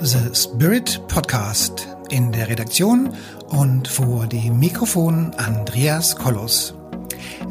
[0.00, 3.14] The Spirit Podcast in der Redaktion
[3.48, 6.74] und vor dem Mikrofon Andreas Kollos.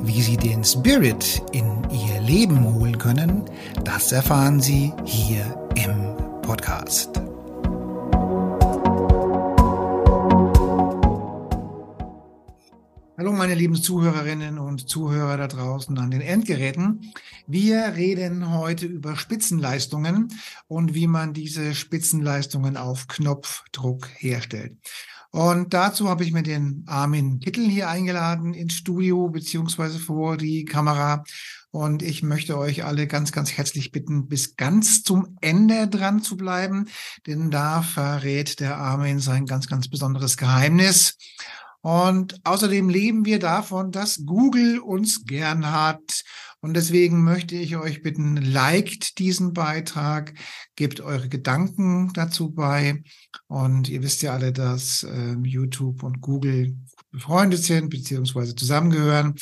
[0.04, 3.44] Wie Sie den Spirit in Ihr Leben holen können,
[3.84, 5.46] das erfahren Sie hier
[5.76, 7.22] im Podcast.
[13.24, 17.14] Hallo meine lieben Zuhörerinnen und Zuhörer da draußen an den Endgeräten.
[17.48, 20.28] Wir reden heute über Spitzenleistungen
[20.68, 24.76] und wie man diese Spitzenleistungen auf Knopfdruck herstellt.
[25.32, 30.66] Und dazu habe ich mir den Armin Kittel hier eingeladen ins Studio beziehungsweise vor die
[30.66, 31.24] Kamera.
[31.72, 36.36] Und ich möchte euch alle ganz, ganz herzlich bitten, bis ganz zum Ende dran zu
[36.36, 36.90] bleiben,
[37.26, 41.18] denn da verrät der Armin sein ganz, ganz besonderes Geheimnis.
[41.84, 46.24] Und außerdem leben wir davon, dass Google uns gern hat.
[46.62, 50.34] Und deswegen möchte ich euch bitten, liked diesen Beitrag,
[50.78, 53.04] gebt eure Gedanken dazu bei.
[53.48, 56.74] Und ihr wisst ja alle, dass äh, YouTube und Google
[57.12, 59.36] befreundet sind, beziehungsweise zusammengehören.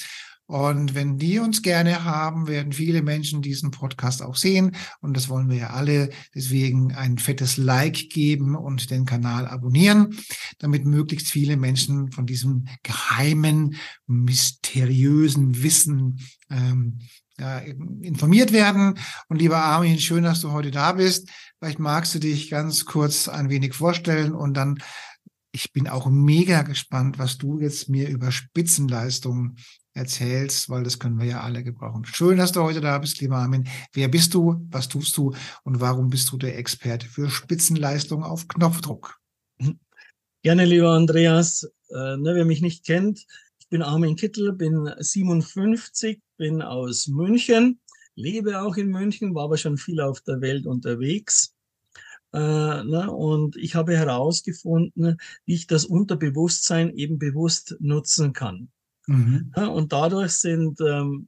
[0.51, 4.75] Und wenn die uns gerne haben, werden viele Menschen diesen Podcast auch sehen.
[4.99, 6.09] Und das wollen wir ja alle.
[6.35, 10.17] Deswegen ein fettes Like geben und den Kanal abonnieren,
[10.59, 13.75] damit möglichst viele Menschen von diesem geheimen,
[14.07, 16.99] mysteriösen Wissen ähm,
[17.39, 17.59] ja,
[18.01, 18.99] informiert werden.
[19.29, 21.29] Und lieber Armin, schön, dass du heute da bist.
[21.59, 24.79] Vielleicht magst du dich ganz kurz ein wenig vorstellen und dann
[25.53, 29.57] ich bin auch mega gespannt, was du jetzt mir über Spitzenleistungen
[29.93, 32.05] erzählst, weil das können wir ja alle gebrauchen.
[32.05, 33.67] Schön, dass du heute da bist, lieber Armin.
[33.93, 34.65] Wer bist du?
[34.69, 35.33] Was tust du?
[35.63, 39.19] Und warum bist du der Experte für Spitzenleistung auf Knopfdruck?
[40.43, 41.63] Gerne, lieber Andreas.
[41.89, 43.25] Äh, ne, wer mich nicht kennt,
[43.59, 47.79] ich bin Armin Kittel, bin 57, bin aus München,
[48.15, 51.53] lebe auch in München, war aber schon viel auf der Welt unterwegs.
[52.33, 58.71] Äh, ne, und ich habe herausgefunden, wie ich das Unterbewusstsein eben bewusst nutzen kann.
[59.11, 59.51] Mhm.
[59.55, 61.27] Ja, und dadurch sind ähm,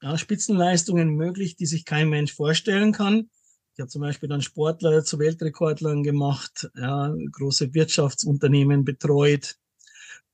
[0.00, 3.28] ja, Spitzenleistungen möglich, die sich kein Mensch vorstellen kann.
[3.74, 9.56] Ich habe zum Beispiel dann Sportler zu Weltrekordlern gemacht, ja, große Wirtschaftsunternehmen betreut.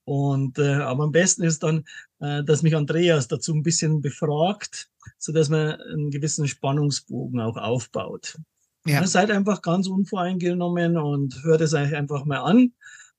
[0.04, 1.84] Und äh, aber am besten ist dann,
[2.20, 7.56] äh, dass mich Andreas dazu ein bisschen befragt, so dass man einen gewissen Spannungsbogen auch
[7.56, 8.38] aufbaut.
[8.86, 9.00] Ja.
[9.00, 12.72] ja seid einfach ganz unvoreingenommen und hört es euch einfach mal an.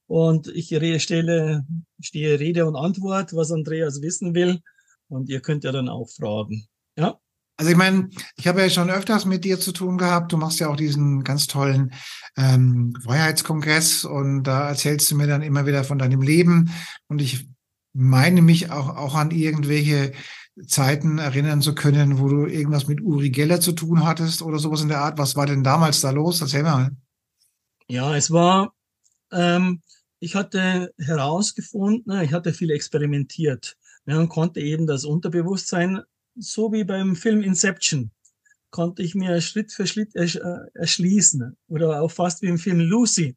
[0.07, 0.67] Und ich
[1.01, 1.65] stelle,
[2.01, 4.59] stehe Rede und Antwort, was Andreas wissen will.
[5.07, 6.67] Und ihr könnt ja dann auch fragen.
[6.97, 7.19] Ja.
[7.55, 10.31] Also ich meine, ich habe ja schon öfters mit dir zu tun gehabt.
[10.31, 11.93] Du machst ja auch diesen ganz tollen
[12.35, 16.71] ähm, Freiheitskongress und da erzählst du mir dann immer wieder von deinem Leben.
[17.07, 17.47] Und ich
[17.93, 20.13] meine mich auch, auch an irgendwelche
[20.67, 24.81] Zeiten erinnern zu können, wo du irgendwas mit Uri Geller zu tun hattest oder sowas
[24.81, 25.17] in der Art.
[25.17, 26.41] Was war denn damals da los?
[26.41, 26.91] Erzähl mal.
[27.87, 28.73] Ja, es war
[29.31, 29.81] ähm,
[30.23, 33.75] ich hatte herausgefunden, ich hatte viel experimentiert
[34.05, 36.01] ja, und konnte eben das Unterbewusstsein,
[36.35, 38.09] so wie beim Film Inception,
[38.69, 41.57] konnte ich mir Schritt für Schritt ersch äh, erschließen.
[41.67, 43.35] Oder auch fast wie im Film Lucy.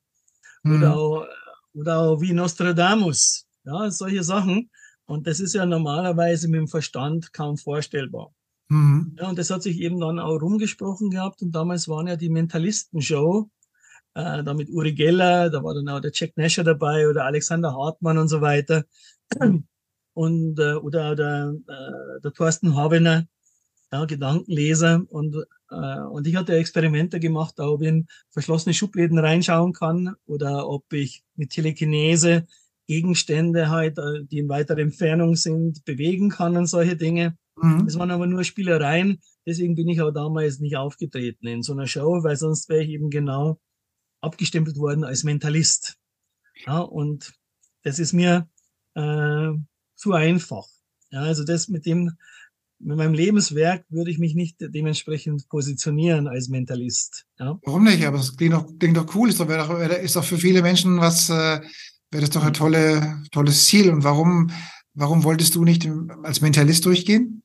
[0.62, 0.76] Mhm.
[0.76, 1.26] Oder, auch,
[1.74, 3.46] oder auch wie Nostradamus.
[3.64, 4.70] Ja, solche Sachen.
[5.06, 8.32] Und das ist ja normalerweise mit dem Verstand kaum vorstellbar.
[8.68, 9.16] Mhm.
[9.18, 11.42] Ja, und das hat sich eben dann auch rumgesprochen gehabt.
[11.42, 13.50] Und damals waren ja die Mentalisten-Show
[14.16, 17.74] äh, da mit Uri Geller, da war dann auch der Jack Nasher dabei oder Alexander
[17.74, 18.84] Hartmann und so weiter.
[20.14, 23.26] Und, äh, oder der, äh, der Thorsten Habener,
[23.92, 25.02] ja, Gedankenleser.
[25.10, 25.36] Und,
[25.70, 30.90] äh, und ich hatte Experimente gemacht, ob ich in verschlossene Schubläden reinschauen kann oder ob
[30.94, 32.46] ich mit Telekinese
[32.86, 37.36] Gegenstände halt, äh, die in weiterer Entfernung sind, bewegen kann und solche Dinge.
[37.60, 37.84] Mhm.
[37.84, 39.20] Das waren aber nur Spielereien.
[39.44, 42.88] Deswegen bin ich auch damals nicht aufgetreten in so einer Show, weil sonst wäre ich
[42.88, 43.58] eben genau
[44.20, 45.96] abgestempelt worden als Mentalist.
[46.66, 47.32] Ja, und
[47.82, 48.48] das ist mir
[48.94, 49.52] äh,
[49.94, 50.66] zu einfach.
[51.10, 52.16] Ja, also das mit dem,
[52.78, 57.26] mit meinem Lebenswerk würde ich mich nicht dementsprechend positionieren als Mentalist.
[57.38, 57.58] Ja.
[57.64, 58.04] Warum nicht?
[58.04, 59.28] Aber das klingt doch, klingt doch cool.
[59.28, 61.60] Ist doch, ist doch für viele Menschen was, äh,
[62.10, 63.90] wäre das doch ein tolle, tolles Ziel.
[63.90, 64.50] Und warum,
[64.94, 65.88] warum wolltest du nicht
[66.22, 67.42] als Mentalist durchgehen?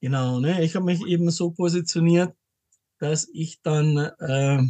[0.00, 0.62] Genau, ne?
[0.62, 2.34] ich habe mich eben so positioniert,
[2.98, 4.62] dass ich dann äh,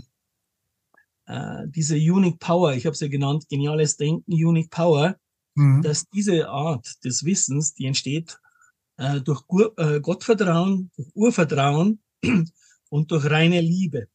[1.27, 5.17] äh, diese Unique Power, ich habe es ja genannt, geniales Denken, Unique Power,
[5.55, 5.83] mhm.
[5.83, 8.39] dass diese Art des Wissens, die entsteht
[8.97, 12.01] äh, durch Gur äh, Gottvertrauen, durch Urvertrauen
[12.89, 14.09] und durch reine Liebe.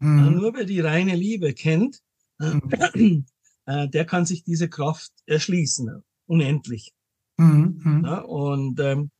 [0.00, 0.34] Mhm.
[0.34, 2.02] nur wer die reine Liebe kennt,
[2.40, 3.26] äh, mhm.
[3.66, 6.92] Äh, der kann sich diese Kraft erschließen, unendlich.
[7.38, 7.80] Mhm.
[7.82, 8.04] mhm.
[8.04, 9.10] Ja, und ähm,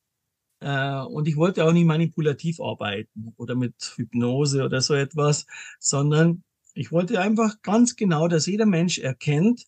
[0.61, 5.47] äh, und ich wollte auch nicht manipulativ arbeiten oder mit Hypnose oder so etwas,
[5.79, 6.45] sondern
[6.75, 9.65] Ich wollte einfach ganz genau, dass jeder Mensch erkennt,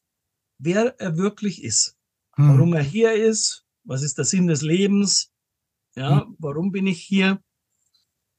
[0.58, 1.96] wer er wirklich ist,
[2.34, 2.48] hm.
[2.48, 5.30] warum er hier ist, was ist der Sinn des Lebens,
[5.94, 6.36] ja, hm.
[6.38, 7.40] warum bin ich hier,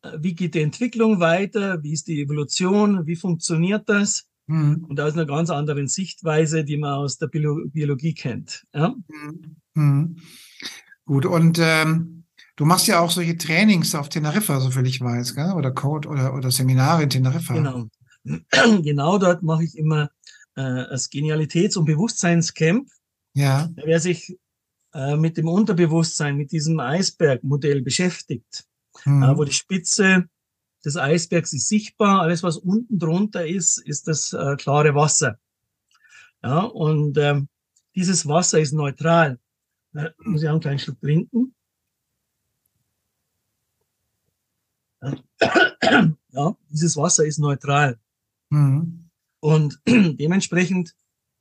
[0.02, 4.28] äh, wie geht die Entwicklung weiter, wie ist die Evolution, wie funktioniert das?
[4.48, 4.86] Hm.
[4.88, 8.66] Und aus einer ganz anderen Sichtweise, die man aus der Biologie kennt.
[8.74, 8.96] Ja?
[9.10, 9.56] Hm.
[9.76, 10.18] hm.
[11.06, 12.26] Gut, und ähm,
[12.58, 15.54] du machst ja auch solche Trainings auf Teneriffa, soviel ich weiß, gell?
[15.54, 17.54] oder Code oder, oder Seminare in Teneriffa.
[17.54, 17.88] Genau.
[18.84, 20.10] genau dort mache ich immer
[20.56, 22.90] äh, das Genialitäts- und Bewusstseinscamp.
[23.34, 23.70] Ja.
[23.76, 24.38] Wer sich
[24.94, 28.66] äh, mit dem Unterbewusstsein, mit diesem Eisbergmodell beschäftigt,
[29.06, 29.24] mhm.
[29.24, 30.28] äh, wo die Spitze
[30.84, 35.40] des Eisbergs ist sichtbar, alles was unten drunter ist, ist das äh, klare Wasser.
[36.44, 37.50] Ja, und ähm,
[37.96, 39.40] dieses Wasser ist neutral.
[39.92, 41.56] Da muss ich auch einen kleinen Schluck trinken.
[45.02, 48.00] Ja, dieses Wasser ist neutral.
[48.50, 49.10] Mhm.
[49.40, 50.94] Und dementsprechend,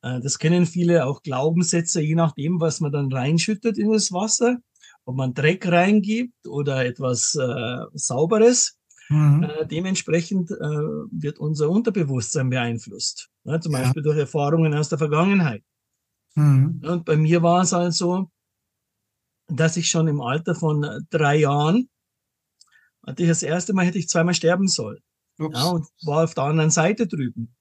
[0.02, 4.58] äh, das kennen viele auch Glaubenssätze, je nachdem, was man dann reinschüttet in das Wasser,
[5.04, 8.78] ob man Dreck reingibt oder etwas äh, Sauberes.
[9.08, 9.44] Mhm.
[9.44, 13.30] Äh, dementsprechend äh, wird unser Unterbewusstsein beeinflusst.
[13.44, 13.82] Ja, zum ja.
[13.82, 15.62] Beispiel durch Erfahrungen aus der Vergangenheit.
[16.34, 16.82] Mhm.
[16.84, 18.30] Und bei mir war es also,
[19.48, 21.88] dass ich schon im Alter von drei Jahren,
[23.06, 24.98] hatte ich das erste Mal hätte ich zweimal sterben sollen.
[25.38, 25.58] Ups.
[25.58, 27.54] Ja, und war auf der anderen Seite drüben.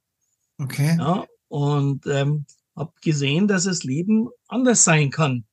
[0.58, 0.96] Okay.
[0.98, 2.46] Ja, und ähm,
[2.76, 5.46] habe gesehen, dass das Leben anders sein kann.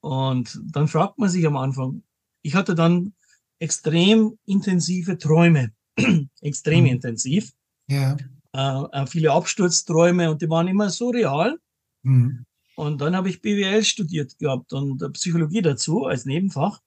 [0.00, 2.02] Und dann fragt man sich am Anfang,
[2.42, 3.14] ich hatte dann
[3.58, 5.72] extrem intensive Träume,
[6.40, 6.90] extrem mhm.
[6.90, 7.52] intensiv.
[7.88, 8.16] Ja.
[8.52, 11.58] Äh, äh, viele Absturzträume und die waren immer so real.
[12.02, 12.44] Mhm.
[12.76, 16.80] Und dann habe ich BWL studiert gehabt und Psychologie dazu als Nebenfach.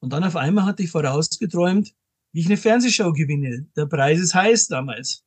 [0.00, 1.94] Und dann auf einmal hatte ich vorausgeträumt,
[2.34, 3.66] wie ich eine Fernsehshow gewinne.
[3.76, 5.22] Der Preis ist heiß damals.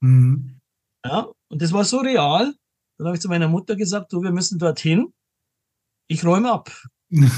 [0.00, 0.58] Mhm.
[1.04, 2.54] Ja, und das war so real.
[2.96, 5.12] Dann habe ich zu meiner Mutter gesagt, du, wir müssen dorthin.
[6.08, 6.72] Ich räume ab.
[7.10, 7.28] okay.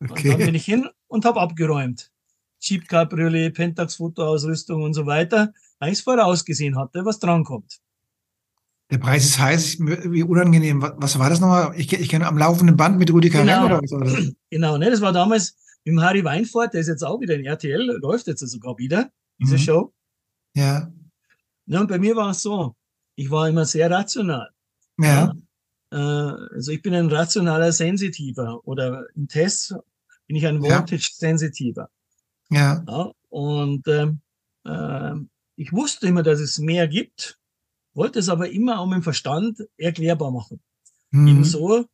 [0.00, 2.10] Und dann bin ich hin und habe abgeräumt.
[2.58, 7.80] Jeep Cabriolet, Pentax Fotoausrüstung und so weiter, weil ich es vorausgesehen hatte, was drankommt.
[8.90, 10.80] Der Preis ist heiß, wie unangenehm.
[10.80, 11.74] Was war das nochmal?
[11.76, 13.66] Ich, ich kenne am laufenden Band mit Rudi genau.
[13.66, 14.32] oder was?
[14.48, 15.56] Genau, ne, das war damals
[15.92, 19.54] mit Harry Weinfurt, der ist jetzt auch wieder in RTL, läuft jetzt sogar wieder, diese
[19.54, 19.60] mhm.
[19.60, 19.94] Show.
[20.54, 20.92] Ja.
[21.66, 21.80] ja.
[21.80, 22.74] Und bei mir war es so,
[23.14, 24.50] ich war immer sehr rational.
[24.98, 25.06] Ja.
[25.06, 25.34] ja.
[25.92, 29.74] Äh, also ich bin ein rationaler Sensitiver oder im Test
[30.26, 31.88] bin ich ein Voltage-Sensitiver.
[32.50, 32.84] Ja.
[32.86, 33.12] ja.
[33.28, 34.20] Und ähm,
[34.64, 35.14] äh,
[35.56, 37.38] ich wusste immer, dass es mehr gibt,
[37.94, 40.60] wollte es aber immer um den Verstand erklärbar machen.
[41.10, 41.28] Mhm.
[41.28, 41.86] Ebenso,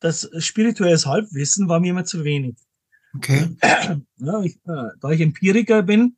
[0.00, 2.56] das spirituelles Halbwissen war mir immer zu wenig.
[3.16, 3.56] Okay.
[4.16, 6.16] Ja, ich, äh, da ich Empiriker bin,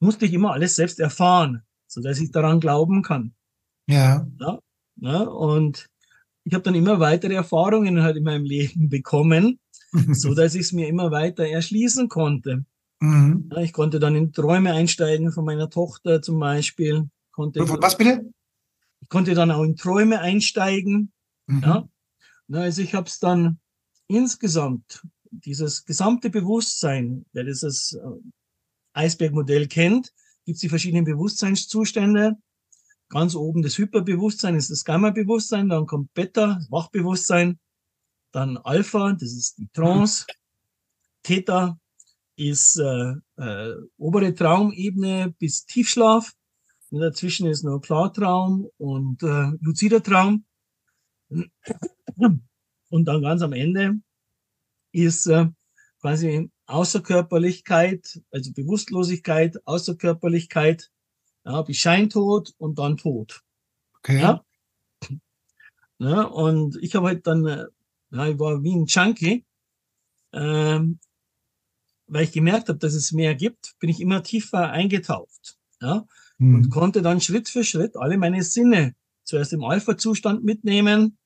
[0.00, 3.34] musste ich immer alles selbst erfahren, so dass ich daran glauben kann.
[3.86, 4.26] Ja.
[4.40, 4.58] ja,
[4.96, 5.86] ja und
[6.44, 9.60] ich habe dann immer weitere Erfahrungen halt in meinem Leben bekommen,
[10.12, 12.64] so dass ich es mir immer weiter erschließen konnte.
[13.00, 13.50] Mhm.
[13.52, 17.08] Ja, ich konnte dann in Träume einsteigen von meiner Tochter zum Beispiel.
[17.30, 18.32] Konnte Was bitte?
[19.02, 21.12] Ich konnte dann auch in Träume einsteigen.
[21.46, 21.62] Mhm.
[21.62, 21.88] Ja.
[22.52, 23.58] Also ich habe es dann
[24.08, 25.02] insgesamt
[25.44, 27.98] dieses gesamte Bewusstsein, wer dieses äh,
[28.92, 30.12] Eisbergmodell kennt,
[30.44, 32.36] gibt es die verschiedenen Bewusstseinszustände.
[33.08, 37.58] Ganz oben das Hyperbewusstsein ist das Gamma-Bewusstsein, dann kommt Beta, Wachbewusstsein,
[38.32, 40.26] dann Alpha, das ist die Trance,
[41.22, 41.78] Theta
[42.36, 46.32] ist äh, äh, obere Traumebene bis Tiefschlaf,
[46.90, 50.44] und dazwischen ist noch Klartraum und äh, luzider Traum.
[52.88, 54.00] Und dann ganz am Ende
[54.96, 55.46] ist äh,
[56.00, 60.90] quasi Außerkörperlichkeit, also Bewusstlosigkeit, Außerkörperlichkeit,
[61.44, 63.42] ja, wie Scheintod und dann Tod.
[63.98, 64.20] Okay.
[64.20, 64.44] Ja?
[65.98, 67.66] ja und ich habe halt dann, äh,
[68.10, 69.44] ja, ich war wie ein Junkie,
[70.32, 70.98] ähm,
[72.06, 75.58] weil ich gemerkt habe, dass es mehr gibt, bin ich immer tiefer eingetaucht.
[75.80, 76.06] Ja?
[76.38, 76.54] Mhm.
[76.54, 81.18] Und konnte dann Schritt für Schritt alle meine Sinne zuerst im Alpha-Zustand mitnehmen,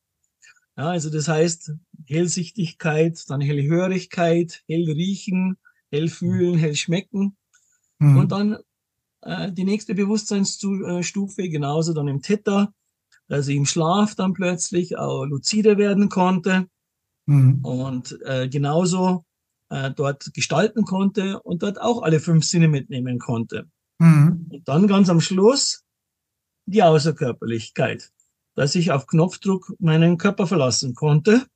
[0.81, 1.75] ja, also das heißt
[2.07, 5.59] Hellsichtigkeit, dann Hellhörigkeit, Hellriechen,
[5.91, 7.37] Hellfühlen, Hellschmecken.
[7.99, 8.17] Mhm.
[8.17, 8.57] Und dann
[9.21, 12.73] äh, die nächste Bewusstseinsstufe, genauso dann im Theta,
[13.29, 16.67] dass ich im Schlaf dann plötzlich auch luzider werden konnte
[17.27, 17.63] mhm.
[17.63, 19.27] und äh, genauso
[19.69, 23.69] äh, dort gestalten konnte und dort auch alle fünf Sinne mitnehmen konnte.
[23.99, 24.47] Mhm.
[24.49, 25.85] Und dann ganz am Schluss
[26.65, 28.11] die Außerkörperlichkeit
[28.55, 31.47] dass ich auf Knopfdruck meinen Körper verlassen konnte,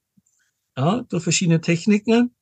[0.76, 2.34] ja, durch verschiedene Techniken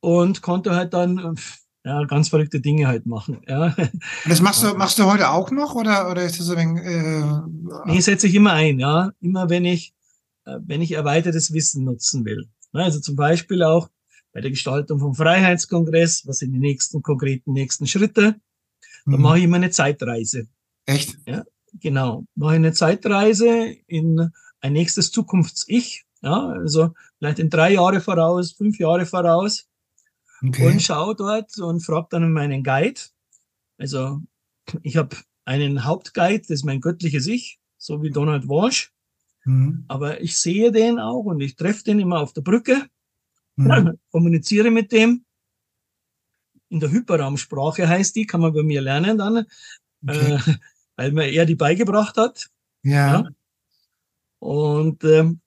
[0.00, 1.36] und konnte halt dann
[1.84, 3.42] ja, ganz verrückte Dinge halt machen.
[3.48, 3.74] Ja.
[3.76, 3.90] Und
[4.28, 7.40] das machst du, machst du heute auch noch oder, oder ist das ein äh,
[7.86, 9.10] Nee, setze ich immer ein, ja.
[9.20, 9.92] Immer wenn ich,
[10.44, 12.48] äh, wenn ich erweitertes Wissen nutzen will.
[12.72, 13.88] Also zum Beispiel auch
[14.32, 18.36] bei der Gestaltung vom Freiheitskongress, was sind die nächsten konkreten nächsten Schritte?
[19.04, 19.20] Da Mhm.
[19.22, 20.46] mache ich immer eine Zeitreise.
[20.86, 21.18] echt?
[21.80, 26.04] Genau, mache eine Zeitreise in ein nächstes Zukunfts-Ich.
[26.22, 29.66] Ja, also vielleicht in drei Jahre voraus, fünf Jahre voraus
[30.44, 30.66] Okay.
[30.66, 33.00] und schaue dort und frage dann meinen Guide.
[33.78, 34.20] Also
[34.82, 38.92] ich habe einen Hauptguide, das ist mein göttliches Ich, so wie Donald Walsh.
[39.44, 39.84] Mhm.
[39.88, 42.86] Aber ich sehe den auch und ich treffe den immer auf der Brücke,
[43.56, 43.98] Mhm.
[44.12, 45.24] kommuniziere mit dem.
[46.70, 49.46] In der Hyperraumsprache heißt die, kann man bei mir lernen dann,
[50.06, 50.34] Okay.
[50.34, 50.54] äh,
[51.02, 52.48] weil mir er die beigebracht hat.
[52.82, 53.22] ja.
[53.22, 53.28] ja.
[54.38, 55.40] Und ähm,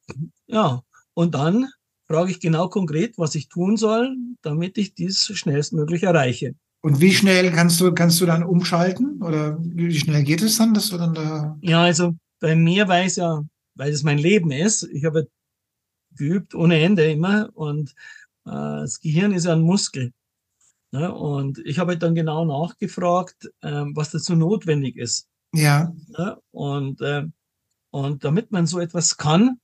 [0.47, 0.81] ja,
[1.13, 1.69] und dann
[2.07, 6.55] frage ich genau konkret, was ich tun soll, damit ich dies schnellstmöglich erreiche.
[6.81, 9.21] Und wie schnell kannst du, kannst du dann umschalten?
[9.21, 11.57] Oder wie schnell geht es dann, dass du dann da.
[11.61, 13.43] Ja, also bei mir weiß ja,
[13.73, 15.27] weil es mein Leben ist, ich habe
[16.15, 17.91] geübt ohne Ende immer und
[18.45, 20.13] äh, das Gehirn ist ja ein Muskel.
[20.91, 21.13] Ne?
[21.13, 25.27] Und ich habe halt dann genau nachgefragt, ähm, was dazu notwendig ist.
[25.55, 25.93] Ja.
[26.17, 26.37] Ne?
[26.51, 27.23] Und, äh,
[27.91, 29.59] und damit man so etwas kann,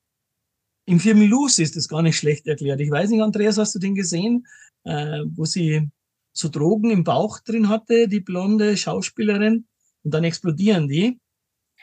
[0.86, 2.82] im Firmilus ist das gar nicht schlecht erklärt.
[2.82, 4.48] Ich weiß nicht, Andreas, hast du den gesehen,
[4.84, 5.90] äh, wo sie
[6.34, 9.66] so Drogen im Bauch drin hatte, die blonde Schauspielerin,
[10.04, 11.20] und dann explodieren die.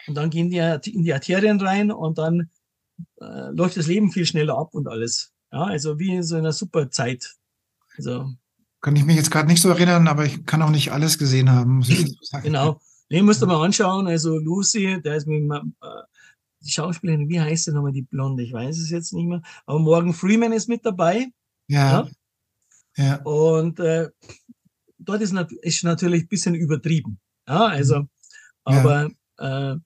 [0.07, 0.59] Und dann gehen die
[0.91, 2.51] in die Arterien rein und dann
[3.21, 5.33] äh, läuft das Leben viel schneller ab und alles.
[5.53, 7.37] Ja, also wie in so einer super Zeit.
[7.97, 8.33] Also,
[8.81, 11.51] Kann ich mich jetzt gerade nicht so erinnern, aber ich kann auch nicht alles gesehen
[11.51, 12.45] haben, muss ich sagen.
[12.45, 12.81] genau.
[13.11, 14.07] Nee, musst du mal anschauen.
[14.07, 16.03] Also Lucy, der ist mit äh,
[16.61, 18.43] die Schauspielerin, wie heißt sie nochmal, die Blonde?
[18.43, 19.43] Ich weiß es jetzt nicht mehr.
[19.67, 21.29] Aber Morgan Freeman ist mit dabei.
[21.69, 22.09] Ja.
[22.97, 23.23] Ja.
[23.23, 24.09] Und äh,
[24.99, 27.21] dort ist, nat ist natürlich ein bisschen übertrieben.
[27.49, 28.07] Ja, also,
[28.65, 29.77] aber, äh,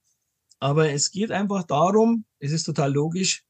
[0.59, 3.45] aber es geht einfach darum, es ist total logisch,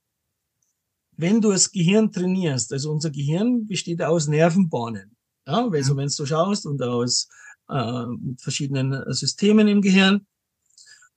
[1.17, 5.17] wenn du das Gehirn trainierst, also unser Gehirn besteht aus Nervenbahnen.
[5.47, 5.97] Ja, also Ja.
[5.97, 7.29] wenn du schaust und aus
[7.69, 10.27] äh, mit verschiedenen äh, Systemen im Gehirn.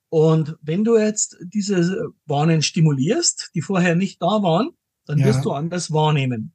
[0.09, 4.69] Und wenn du jetzt diese Bahnen stimulierst, die vorher nicht da waren,
[5.05, 5.25] dann Ja.
[5.25, 6.53] wirst du anders wahrnehmen.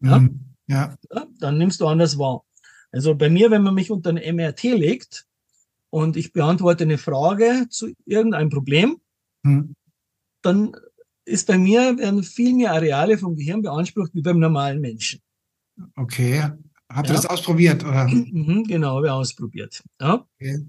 [0.00, 0.18] Ja.
[0.20, 0.40] Mhm.
[0.66, 0.96] Ja.
[1.12, 2.44] Ja, dann nimmst du anders wahr.
[2.92, 5.26] Also bei mir, wenn man mich unter ein MRT legt
[5.90, 9.00] und ich beantworte eine Frage zu irgendeinem Problem,
[9.44, 9.74] Mhm.
[10.42, 10.72] dann
[11.24, 15.20] ist bei mir werden viel mehr Areale vom Gehirn beansprucht wie beim normalen Menschen.
[15.96, 16.50] Okay.
[16.90, 17.20] Habt ihr Ja.
[17.20, 18.06] das ausprobiert, oder?
[18.08, 19.82] Mhm, genau, habe ich ausprobiert.
[20.00, 20.26] Ja.
[20.40, 20.66] Okay.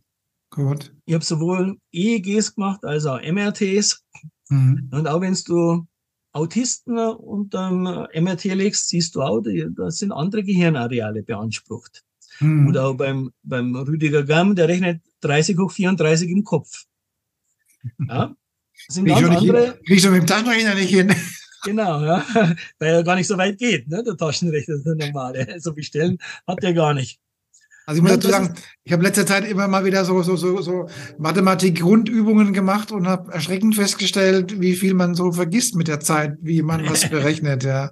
[0.51, 0.93] Gut.
[1.05, 4.03] Ich habe sowohl EEGs gemacht als auch MRTs.
[4.49, 4.89] Mhm.
[4.91, 5.85] Und auch wenn du
[6.31, 12.03] Autisten unter MRT legst, siehst du auch, da sind andere Gehirnareale beansprucht.
[12.39, 12.67] Mhm.
[12.67, 16.85] Oder auch beim, beim Rüdiger Gamm, der rechnet 30 hoch 34 im Kopf.
[18.07, 18.35] Ja.
[18.87, 19.73] Sind Krieg ich ganz nicht andere, hin.
[19.85, 21.13] Krieg ich schon mit dem Taschenrechner nicht hin.
[21.63, 22.23] Genau, ja,
[22.79, 25.47] weil er gar nicht so weit geht, ne, der Taschenrechner, der normale.
[25.59, 27.19] So bestellen hat er gar nicht.
[27.85, 30.61] Also ich muss dazu sagen, ich habe letzter Zeit immer mal wieder so, so, so,
[30.61, 30.87] so
[31.17, 36.61] Mathematik-Grundübungen gemacht und habe erschreckend festgestellt, wie viel man so vergisst mit der Zeit, wie
[36.61, 37.89] man was berechnet, ja.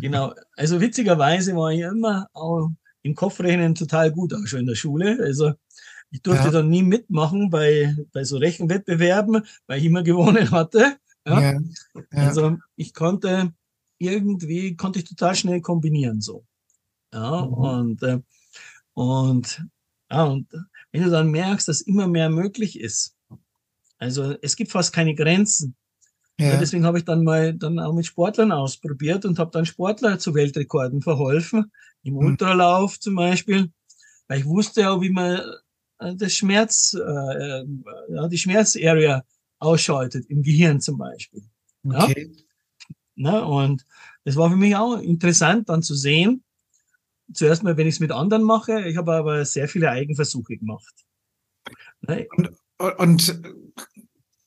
[0.00, 0.32] Genau.
[0.56, 2.70] Also witzigerweise war ich immer auch
[3.02, 5.18] im Kopfrechnen total gut, auch schon in der Schule.
[5.22, 5.52] Also
[6.10, 6.50] ich durfte Ja.
[6.50, 10.96] dann nie mitmachen bei, bei so Rechenwettbewerben, weil ich immer gewonnen hatte.
[11.30, 11.40] Ja.
[11.52, 11.60] Ja.
[12.12, 12.28] ja.
[12.28, 13.52] Also ich konnte
[13.98, 16.44] irgendwie, konnte ich total schnell kombinieren so.
[17.12, 17.52] Ja, Mhm.
[17.54, 18.20] und, äh,
[18.94, 19.64] und,
[20.10, 20.48] ja, und
[20.92, 23.14] wenn du dann merkst, dass immer mehr möglich ist,
[23.98, 25.74] also es gibt fast keine Grenzen.
[26.38, 26.56] Ja, ja.
[26.58, 30.34] deswegen habe ich dann mal dann auch mit Sportlern ausprobiert und habe dann Sportler zu
[30.34, 31.70] Weltrekorden verholfen,
[32.02, 32.18] im Mhm.
[32.20, 33.70] Ultralauf zum Beispiel,
[34.28, 35.40] weil ich wusste ja, wie man
[35.98, 37.00] äh, das Schmerz, äh,
[37.60, 37.66] äh,
[38.08, 39.22] ja, die Schmerzarea
[39.60, 41.42] ausschaltet, im Gehirn zum Beispiel.
[41.84, 42.04] ja.
[42.04, 42.32] Okay.
[43.14, 43.44] Ne?
[43.44, 43.84] Und
[44.24, 46.42] das war für mich auch interessant dann zu sehen.
[47.32, 50.94] Zuerst mal, wenn ich es mit anderen mache, ich habe aber sehr viele Eigenversuche gemacht.
[52.00, 52.26] Ne?
[52.98, 53.40] Und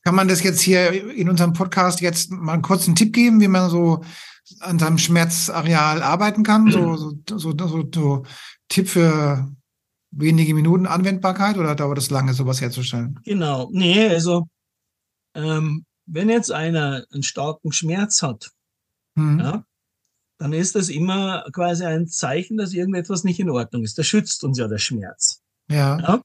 [0.03, 3.47] kann man das jetzt hier in unserem Podcast jetzt mal einen kurzen Tipp geben, wie
[3.47, 4.03] man so
[4.59, 6.71] an seinem Schmerzareal arbeiten kann?
[6.71, 8.23] So, so, so, so, so
[8.67, 9.49] Tipp für
[10.11, 13.19] wenige Minuten Anwendbarkeit oder dauert es lange, sowas herzustellen?
[13.23, 13.69] Genau.
[13.71, 14.47] Nee, also
[15.35, 18.51] ähm, wenn jetzt einer einen starken Schmerz hat,
[19.15, 19.39] Hm.
[19.39, 19.65] ja,
[20.39, 23.97] dann ist das immer quasi ein Zeichen, dass irgendetwas nicht in Ordnung ist.
[23.97, 25.41] Das schützt uns ja der Schmerz.
[25.69, 26.21] Ja, Ja?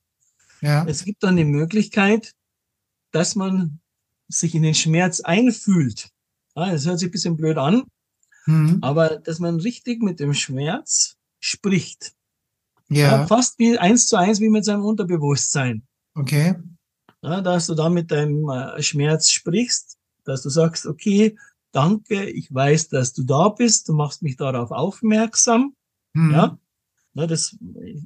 [0.63, 2.33] ja, Es gibt dann die Möglichkeit,
[3.13, 3.81] dass man
[4.29, 6.11] sich in den Schmerz einfühlt.
[6.57, 7.85] Ja, das hört sich ein bisschen blöd an,
[8.45, 8.79] hm.
[8.83, 12.13] aber dass man richtig mit dem Schmerz spricht.
[12.89, 13.19] Ja.
[13.19, 15.87] Ja, fast wie eins zu eins wie mit seinem Unterbewusstsein.
[16.15, 16.57] Okay.
[17.23, 21.37] Ja, dass du da mit deinem äh, Schmerz sprichst, dass du sagst, okay,
[21.73, 25.75] danke, ich weiß, dass du da bist, du machst mich darauf aufmerksam.
[26.13, 26.31] Mhm.
[26.33, 26.59] Ja,
[27.15, 27.57] na, das,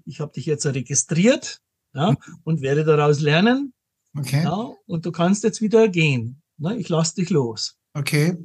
[0.06, 1.60] ich habe dich jetzt registriert
[1.94, 3.74] ja, und werde daraus lernen.
[4.16, 4.42] Okay.
[4.42, 6.42] Ja, und du kannst jetzt wieder gehen.
[6.58, 7.76] Na, ich lass dich los.
[7.94, 8.36] Okay.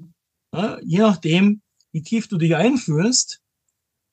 [0.54, 3.42] Ja, je nachdem, wie tief du dich einfühlst,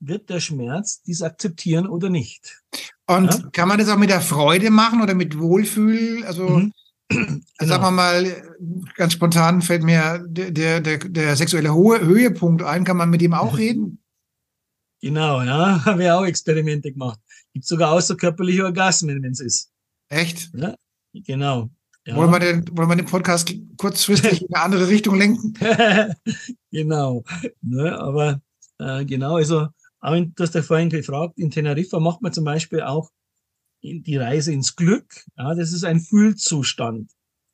[0.00, 2.62] wird der Schmerz dies akzeptieren oder nicht.
[3.06, 3.48] Und Ja.
[3.52, 6.24] kann man das auch mit der Freude machen oder mit Wohlfühl?
[6.24, 6.72] Also, Mhm.
[7.60, 8.42] sagen wir mal,
[8.96, 12.84] ganz spontan fällt mir der, der, der, sexuelle Ho Höhepunkt ein.
[12.84, 13.98] Kann man mit ihm auch reden?
[15.02, 17.20] Genau, ja, haben wir auch Experimente gemacht.
[17.52, 19.70] Gibt sogar außerkörperliche Orgasmen, wenn es ist.
[20.08, 20.50] Echt?
[20.54, 20.74] Ja,
[21.12, 21.68] genau.
[22.06, 22.16] Ja.
[22.16, 25.54] Wollen, wir den, wollen wir den Podcast kurzfristig in eine andere Richtung lenken?
[26.70, 27.22] genau.
[27.62, 28.40] Ne, aber
[28.78, 29.68] äh, genau, also,
[30.12, 33.10] in, du hast ja vorhin gefragt, in Teneriffa macht man zum Beispiel auch
[33.82, 35.24] die Reise ins Glück.
[35.36, 37.10] Ja, das ist ein Fühlzustand.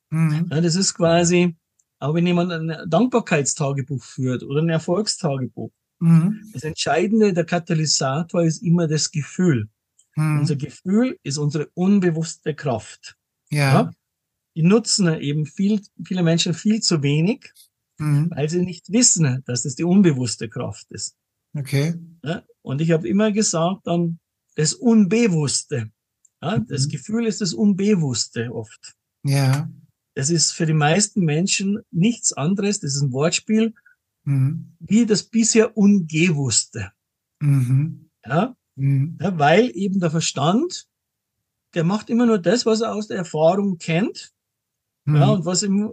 [0.09, 0.47] Mhm.
[0.51, 1.55] Ja, das ist quasi,
[1.99, 5.71] auch wenn jemand ein Dankbarkeitstagebuch führt oder ein Erfolgstagebuch.
[5.99, 6.49] Mhm.
[6.53, 9.69] Das Entscheidende, der Katalysator ist immer das Gefühl.
[10.17, 10.59] Unser Mhm.
[10.59, 13.15] Gefühl ist unsere unbewusste Kraft.
[13.49, 13.73] Ja.
[13.73, 13.91] Ja.
[14.55, 17.51] Die nutzen eben viel, viele Menschen viel zu wenig,
[17.97, 18.29] Mhm.
[18.31, 21.15] weil sie nicht wissen, dass das die unbewusste Kraft ist.
[21.57, 21.95] Okay.
[22.23, 22.43] Ja?
[22.61, 24.19] Und ich habe immer gesagt, dann
[24.55, 25.91] das Unbewusste.
[26.41, 26.59] Ja?
[26.59, 26.91] Das Mhm.
[26.91, 28.93] Gefühl ist das Unbewusste oft.
[29.23, 29.69] Ja.
[30.15, 33.73] Das ist für die meisten Menschen nichts anderes, das ist ein Wortspiel,
[34.23, 34.75] Mhm.
[34.79, 36.91] wie das bisher Ungewusste.
[37.41, 38.09] Mhm.
[38.25, 38.55] Ja?
[38.75, 39.17] Mhm.
[39.21, 40.87] Ja, weil eben der Verstand,
[41.73, 44.31] der macht immer nur das, was er aus der Erfahrung kennt
[45.07, 45.29] ja, Mhm.
[45.31, 45.91] und was, ihm,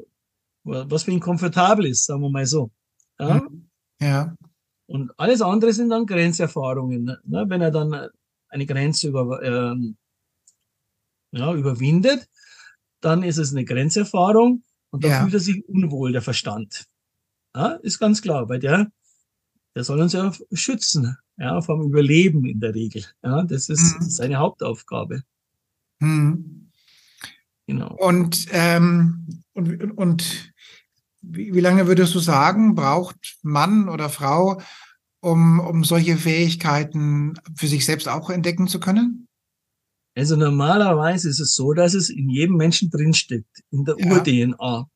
[0.64, 2.70] was für ihn komfortabel ist, sagen wir mal so.
[3.18, 3.40] Ja?
[3.40, 3.68] Mhm.
[4.00, 4.36] Ja.
[4.88, 7.04] Und alles andere sind dann Grenzerfahrungen.
[7.24, 7.44] Ne?
[7.48, 8.08] Wenn er dann
[8.48, 9.96] eine Grenze über, ähm,
[11.32, 12.26] ja, überwindet,
[13.00, 15.20] dann ist es eine Grenzerfahrung und da Ja.
[15.22, 16.86] fühlt er sich unwohl, der Verstand.
[17.54, 18.90] Ja, ist ganz klar, weil der,
[19.74, 23.04] der soll uns ja schützen, ja, vom Überleben in der Regel.
[23.22, 24.04] Ja, das ist Mhm.
[24.08, 25.22] seine Hauptaufgabe.
[26.00, 26.70] Mhm.
[27.66, 27.94] Genau.
[27.96, 30.47] Und, ähm, und, und
[31.30, 34.60] wie, wie lange würdest du sagen, braucht Mann oder Frau,
[35.20, 39.26] um, um solche Fähigkeiten für sich selbst auch entdecken zu können?
[40.16, 44.12] Also normalerweise ist es so, dass es in jedem Menschen drinsteckt, in der Ja.
[44.12, 44.88] Ur-DNA.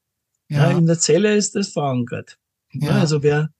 [0.48, 0.70] Ja.
[0.70, 2.38] Ja, in der Zelle ist das verankert.
[2.72, 2.90] Ja.
[2.90, 3.00] Ja.
[3.00, 3.50] also wer,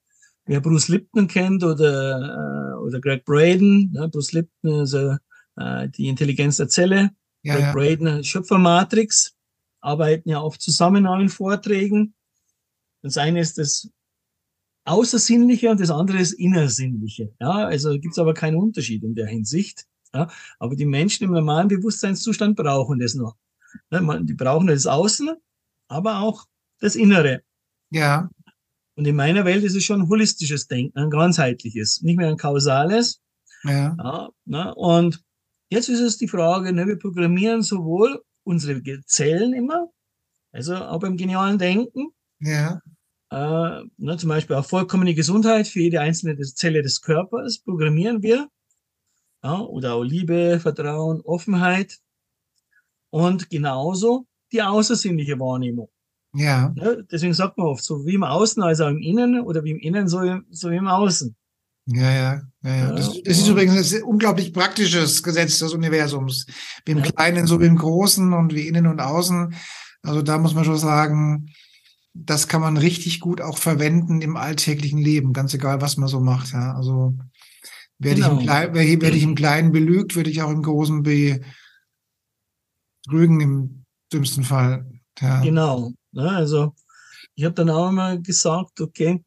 [0.47, 6.09] wer Bruce Lipton kennt oder, äh, oder Greg Braden, ja, Bruce Lipton ist äh, die
[6.09, 7.11] Intelligenz der Zelle,
[7.43, 7.73] ja, Greg.
[7.99, 9.35] Braden äh, Schöpfermatrix,
[9.81, 12.15] arbeiten ja oft zusammen auch in Vorträgen.
[13.03, 13.91] Das eine ist das
[14.85, 17.33] Außersinnliche und das andere ist Innersinnliche.
[17.41, 19.87] Ja, also gibt es aber keinen Unterschied in der Hinsicht.
[20.15, 23.37] Ja, aber die Menschen im normalen Bewusstseinszustand brauchen das noch.
[23.91, 25.31] Man- die brauchen das Außen,
[25.89, 26.47] aber auch
[26.81, 27.43] das Innere.
[27.91, 28.29] ja.
[28.95, 32.37] Und in meiner Welt ist es schon ein holistisches Denken, ein ganzheitliches, nicht mehr ein
[32.37, 33.23] kausales.
[33.65, 33.97] ja.
[33.99, 34.75] Ja, ne?
[34.75, 35.25] Und
[35.71, 39.89] jetzt ist es die Frage, ne, wir programmieren sowohl unsere Zellen immer,
[40.53, 42.09] also auch beim genialen Denken,
[42.41, 42.83] ja.
[43.33, 48.49] Äh, ne, zum Beispiel auch vollkommene Gesundheit für jede einzelne Zelle des Körpers programmieren wir.
[49.43, 51.99] Ja, oder auch Liebe, Vertrauen, Offenheit.
[53.11, 55.89] Und genauso die außersinnliche Wahrnehmung.
[56.35, 57.05] Ja, Ne?
[57.11, 60.09] Deswegen sagt man oft, so wie im Außen, also im Innen, oder wie im Innen,
[60.09, 61.35] so, im- so wie im Außen.
[61.87, 62.93] ja, ja, ja, ja.
[62.93, 66.47] Das, das ist übrigens ein unglaublich praktisches Gesetz des Universums.
[66.87, 67.03] Wie im.
[67.03, 69.55] Kleinen, so wie im Großen und wie innen und außen.
[70.03, 71.51] Also da muss man schon sagen,
[72.15, 76.21] das kann man richtig gut auch verwenden im alltäglichen Leben, ganz egal, was man so
[76.21, 76.53] macht.
[76.53, 77.17] Ja, also
[77.99, 78.53] werde ich, im Genau.
[78.53, 81.41] Klei- werde werde ich im Kleinen belügt, würde ich auch im Großen betrügen,
[83.41, 84.91] im dümmsten Fall.
[85.21, 85.41] Ja.
[85.41, 85.93] Genau.
[86.13, 86.31] Ne?
[86.31, 86.75] Also
[87.35, 89.25] ich habe dann auch immer gesagt, okay,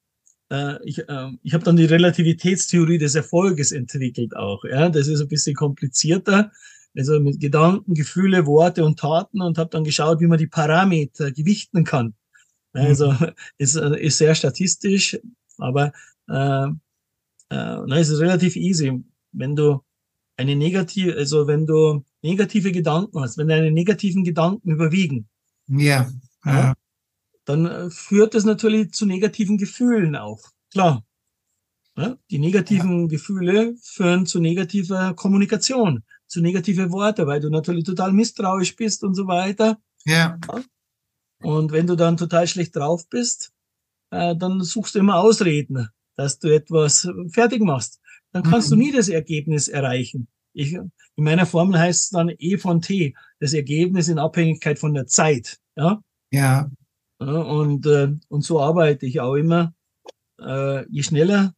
[0.52, 4.63] äh, ich, äh, ich habe dann die Relativitätstheorie des Erfolges entwickelt auch.
[4.63, 4.89] Ja?
[4.89, 6.52] Das ist ein bisschen komplizierter.
[6.98, 11.32] Also mit Gedanken, Gefühle, Worte und Taten und habe dann geschaut, wie man die Parameter
[11.32, 12.13] gewichten kann.
[12.76, 13.16] Ja, Also
[13.58, 15.18] ist, äh, ist sehr statistisch,
[15.58, 15.94] aber
[16.28, 16.68] äh,
[17.50, 19.04] äh, na, es ist relativ easy.
[19.32, 19.82] Wenn du
[20.38, 25.28] eine negative, also wenn du negative Gedanken hast, wenn deine negativen Gedanken überwiegen,
[25.68, 26.10] Ja,
[26.44, 26.74] ja,
[27.46, 30.42] dann äh, führt das natürlich zu negativen Gefühlen auch.
[30.72, 31.06] Klar.
[31.98, 38.12] Ja, die negativen Gefühle führen zu negativer Kommunikation, zu negative Worte, weil du natürlich total
[38.12, 39.80] misstrauisch bist und so weiter.
[40.06, 40.38] ja,
[41.46, 43.54] Und wenn du dann total schlecht drauf bist,
[44.12, 48.00] äh, dann suchst du immer Ausreden, dass du etwas fertig machst.
[48.32, 48.82] Dann kannst du Mhm.
[48.82, 50.28] nie das Ergebnis erreichen.
[50.58, 54.94] ich, in meiner Formel heißt es dann E von T, das Ergebnis in Abhängigkeit von
[54.94, 55.60] der Zeit.
[55.76, 56.02] Ja.
[56.32, 56.72] Ja.
[57.20, 59.74] ja und, äh, und so arbeite ich auch immer.
[60.40, 61.54] Äh, je schneller,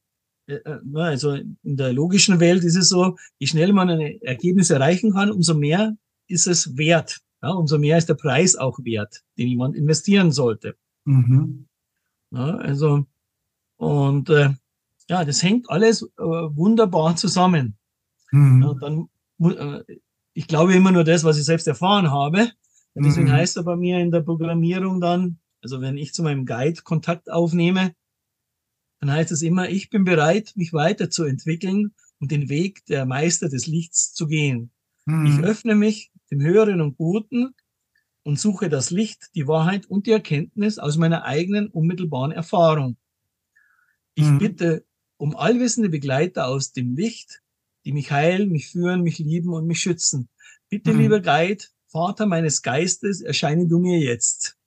[0.47, 4.71] äh, äh also in der logischen Welt ist es so, je schneller man ein Ergebnis
[4.71, 5.95] erreichen kann, umso mehr
[6.27, 7.21] ist es wert.
[7.41, 10.75] Ja, umso mehr ist der Preis auch wert, den jemand investieren sollte.
[11.05, 11.67] Mhm.
[12.31, 13.05] Ja, also,
[13.77, 14.49] und äh,
[15.09, 17.77] ja, das hängt alles äh, wunderbar zusammen.
[18.31, 18.63] Mhm.
[18.63, 19.97] Ja, dann, äh,
[20.33, 22.51] ich glaube immer nur das, was ich selbst erfahren habe.
[22.93, 23.33] Und deswegen mhm.
[23.33, 27.29] heißt er bei mir in der Programmierung dann, also wenn ich zu meinem Guide Kontakt
[27.29, 27.93] aufnehme,
[28.99, 33.67] dann heißt es immer, ich bin bereit, mich weiterzuentwickeln und den Weg der Meister des
[33.67, 34.71] Lichts zu gehen.
[35.05, 35.25] Mhm.
[35.27, 37.53] Ich öffne mich dem Höheren und Guten
[38.23, 42.97] und suche das Licht, die Wahrheit und die Erkenntnis aus meiner eigenen unmittelbaren Erfahrung.
[44.15, 44.37] Ich mhm.
[44.39, 44.85] bitte
[45.17, 47.41] um allwissende Begleiter aus dem Licht,
[47.85, 50.29] die mich heilen, mich führen, mich lieben und mich schützen.
[50.69, 50.99] Bitte, mhm.
[50.99, 54.57] lieber Guide, Vater meines Geistes, erscheine du mir jetzt.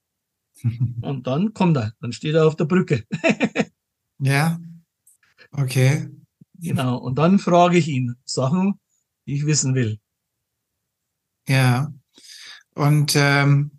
[1.03, 3.05] und dann kommt er, dann steht er auf der Brücke.
[4.19, 4.59] ja,
[5.53, 6.09] okay.
[6.55, 8.81] Genau, und dann frage ich ihn Sachen,
[9.27, 9.99] die ich wissen will.
[11.51, 11.93] Ja.
[12.75, 13.73] Und ähm,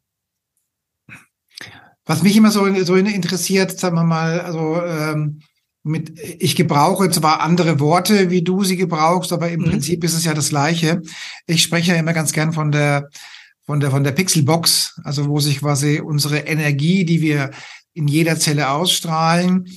[2.04, 5.40] was mich immer so, so interessiert, sagen wir mal, also ähm,
[5.84, 9.70] mit, ich gebrauche zwar andere Worte, wie du sie gebrauchst, aber im mhm.
[9.70, 11.02] Prinzip ist es ja das Gleiche.
[11.48, 13.08] Ich spreche ja immer ganz gern von der,
[13.66, 17.52] von der, von der Pixelbox, also wo sich quasi unsere Energie, die wir
[17.94, 19.70] in jeder Zelle ausstrahlen,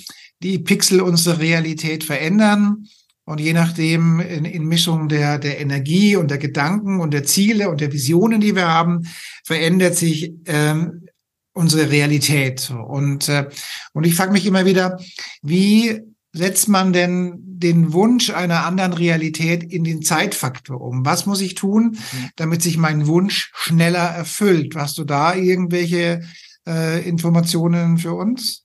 [0.43, 2.89] die Pixel unsere Realität verändern
[3.25, 7.71] und je nachdem in, in Mischung der, der Energie und der Gedanken und der Ziele
[7.71, 9.07] und der Visionen, die wir haben,
[9.45, 11.07] verändert sich ähm,
[11.55, 12.71] unsere Realität.
[12.71, 13.49] Und, äh,
[13.93, 14.99] und ich frage mich immer wieder,
[15.43, 21.07] wie setzt man denn den Wunsch einer anderen Realität in den Zeitfaktor um?
[21.07, 22.31] Was muss ich tun, mhm.
[22.37, 24.75] damit sich mein Wunsch schneller erfüllt?
[24.77, 26.23] Hast du da irgendwelche
[26.67, 28.65] äh, Informationen für uns?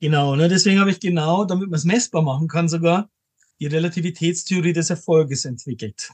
[0.00, 3.08] Genau, ne, deswegen habe ich genau, damit man es messbar machen kann, sogar
[3.62, 6.10] die Relativitätstheorie des Erfolges entwickelt.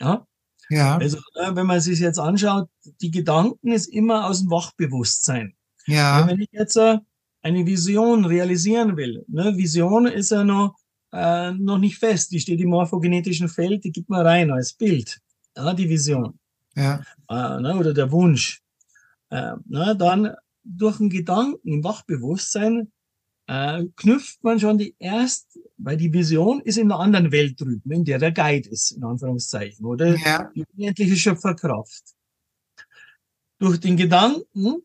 [0.00, 0.24] Ja?
[0.70, 0.96] Ja.
[0.96, 2.68] Also, äh, wenn man sich jetzt anschaut,
[3.00, 5.54] die Gedanken ist immer aus dem Wachbewusstsein.
[5.86, 6.26] Ja.
[6.26, 6.98] Wenn ich jetzt äh,
[7.42, 10.76] eine Vision realisieren will, ne, Vision ist ja noch,
[11.12, 15.20] äh, noch nicht fest, die steht im morphogenetischen Feld, die gibt man rein als Bild,
[15.56, 16.38] ja, die Vision.
[16.76, 17.02] Ja.
[17.28, 18.62] Äh, ne, oder der Wunsch.
[19.30, 22.92] Äh, ne, dann durch einen Gedanken im Wachbewusstsein
[23.46, 27.90] äh, knüpft man schon die erst, weil die Vision ist in einer anderen Welt drüben,
[27.90, 30.50] in der der Guide ist, in Anführungszeichen, oder ja.
[30.54, 32.02] die unendliche Schöpferkraft.
[33.58, 34.82] Durch den Gedanken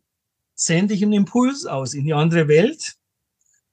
[0.54, 2.95] sende ich einen Impuls aus in die andere Welt,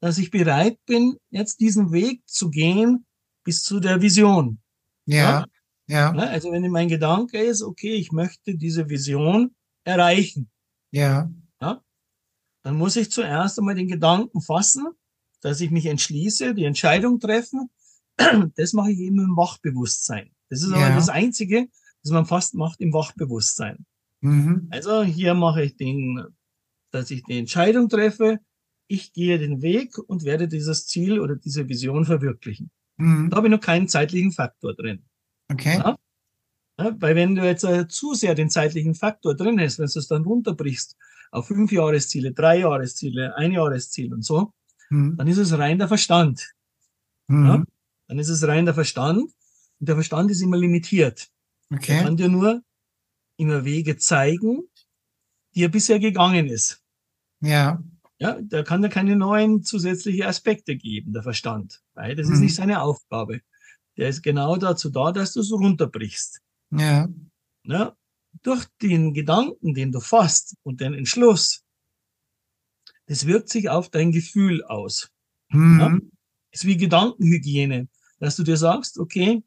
[0.01, 3.07] dass ich bereit bin, jetzt diesen Weg zu gehen
[3.45, 4.59] bis zu der Vision.
[5.05, 5.47] Ja.
[5.87, 6.15] ja.
[6.15, 6.23] ja.
[6.23, 10.51] Also wenn mein Gedanke ist, okay, ich möchte diese Vision erreichen.
[10.91, 11.31] Ja
[12.67, 14.89] dann muss ich zuerst einmal den Gedanken fassen,
[15.41, 17.71] dass ich mich entschließe, die Entscheidung treffen.
[18.57, 20.33] Das mache ich eben im Wachbewusstsein.
[20.49, 20.79] Das ist ja.
[20.79, 21.69] aber das Einzige,
[22.03, 23.87] das man fast macht im Wachbewusstsein.
[24.21, 24.67] Mhm.
[24.73, 26.25] Also hier mache ich den,
[26.91, 28.41] dass ich die Entscheidung treffe,
[28.89, 32.73] ich gehe den Weg und werde dieses Ziel oder diese Vision verwirklichen.
[32.97, 33.31] Mhm.
[33.31, 35.05] Da habe ich noch keinen zeitlichen Faktor drin.
[35.53, 35.79] Okay.
[35.79, 35.97] Ja?
[36.81, 39.99] Ja, weil wenn du jetzt äh, zu sehr den zeitlichen Faktor drin hast, wenn du
[40.01, 40.97] es dann runterbrichst
[41.31, 44.53] auf fünf Jahresziele, drei Jahresziele, ein Jahresziel und so,
[44.91, 45.17] mhm.
[45.17, 46.53] dann ist es rein der Verstand.
[47.29, 47.47] Mhm.
[47.47, 47.65] Ja?
[48.09, 49.19] Dann ist es rein der Verstand
[49.81, 51.29] und der Verstand ist immer limitiert.
[51.73, 51.97] Okay.
[51.97, 52.63] Er kann dir nur
[53.37, 54.69] immer Wege zeigen,
[55.55, 56.83] die er bisher gegangen ist.
[57.41, 57.83] Ja.
[58.19, 62.35] Ja, der kann dir keine neuen zusätzliche Aspekte geben, der Verstand, weil das mhm.
[62.35, 63.43] ist nicht seine Aufgabe.
[63.99, 66.41] Der ist genau dazu da, dass du es runterbrichst.
[66.71, 67.09] Ja.
[67.65, 67.97] ja
[68.43, 71.65] durch den Gedanken, den du fasst und den Entschluss,
[73.07, 75.11] das wirkt sich auf dein Gefühl aus.
[75.51, 75.81] Mhm.
[75.81, 75.99] Ja?
[76.51, 79.43] Ist wie Gedankenhygiene, dass du dir sagst, okay,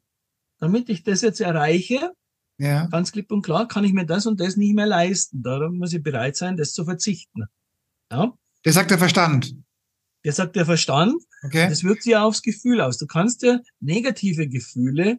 [0.58, 2.12] damit ich das jetzt erreiche,
[2.58, 2.86] ja.
[2.86, 5.42] ganz klipp und klar, kann ich mir das und das nicht mehr leisten.
[5.42, 7.44] Darum muss ich bereit sein, das zu verzichten.
[8.12, 8.32] Ja?
[8.62, 9.54] Das sagt der Verstand.
[10.22, 11.14] Das sagt der Verstand.
[11.42, 11.68] Okay.
[11.68, 12.98] Das wirkt sich aufs Gefühl aus.
[12.98, 15.18] Du kannst dir negative Gefühle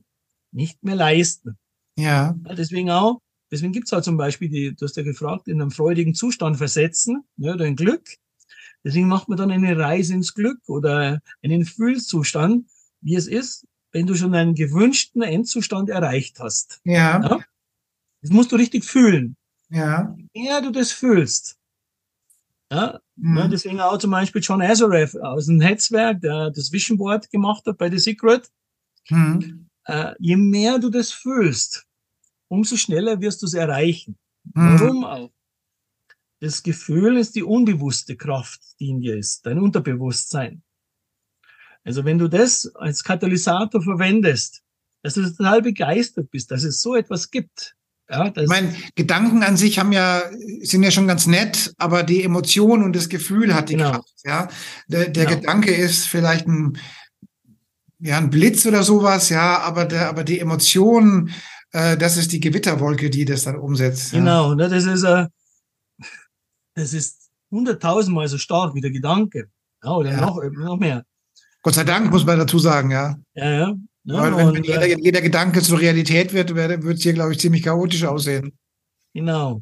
[0.51, 1.57] nicht mehr leisten.
[1.97, 2.35] Ja.
[2.45, 3.19] ja deswegen auch,
[3.51, 7.23] Deswegen gibt's halt zum Beispiel, die, du hast ja gefragt, in einem freudigen Zustand versetzen
[7.37, 8.07] ja, oder ein Glück.
[8.83, 12.67] Deswegen macht man dann eine Reise ins Glück oder einen Fühlzustand,
[13.01, 16.79] wie es ist, wenn du schon einen gewünschten Endzustand erreicht hast.
[16.85, 17.21] Ja.
[17.21, 17.43] ja?
[18.21, 19.35] Das musst du richtig fühlen.
[19.69, 20.15] Ja.
[20.33, 21.59] Je mehr du das fühlst,
[22.71, 23.37] ja, mhm.
[23.37, 27.65] ja, deswegen auch zum Beispiel John Azareth aus dem Netzwerk, der das Vision Board gemacht
[27.65, 28.49] hat bei The Secret.
[29.09, 29.67] Mhm.
[29.85, 31.85] äh, je mehr du das fühlst,
[32.51, 34.17] umso schneller wirst du es erreichen.
[34.53, 34.79] Mhm.
[34.79, 35.31] Warum auch?
[36.41, 40.61] Das Gefühl ist die unbewusste Kraft, die in dir ist, dein Unterbewusstsein.
[41.83, 44.63] Also wenn du das als Katalysator verwendest,
[45.01, 47.75] dass du total begeistert bist, dass es so etwas gibt.
[48.09, 50.21] Ja, ich meine, Gedanken an sich haben ja,
[50.61, 53.91] sind ja schon ganz nett, aber die Emotion und das Gefühl hat die genau.
[53.91, 54.13] Kraft.
[54.25, 54.49] Ja,
[54.87, 55.37] der, der genau.
[55.37, 56.77] Gedanke ist vielleicht ein,
[57.99, 61.31] ja, ein Blitz oder sowas, ja, aber der, aber die Emotion,
[61.71, 64.11] äh, das ist die Gewitterwolke, die das dann umsetzt.
[64.11, 64.53] Genau.
[64.53, 65.27] Ne, das ist, äh,
[66.75, 69.49] das ist hunderttausendmal so stark wie der Gedanke.
[69.83, 70.21] Ja, oder ja.
[70.21, 71.05] Noch, noch mehr.
[71.61, 73.17] Gott sei Dank, muss man dazu sagen, ja.
[73.33, 73.75] Ja, ja.
[74.03, 77.33] Ja, Weil wenn, wenn jeder, äh, jeder, Gedanke zur Realität wird, würde es hier, glaube
[77.33, 78.57] ich, ziemlich chaotisch aussehen.
[79.13, 79.61] Genau.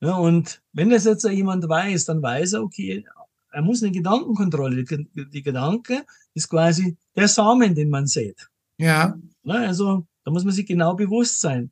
[0.00, 3.04] Ja, und wenn das jetzt jemand weiß, dann weiß er, okay,
[3.50, 4.84] er muss eine Gedankenkontrolle.
[4.84, 6.04] Die, die Gedanke
[6.34, 8.48] ist quasi der Samen, den man sät.
[8.78, 9.16] Ja.
[9.42, 9.54] ja.
[9.54, 11.70] Also da muss man sich genau bewusst sein.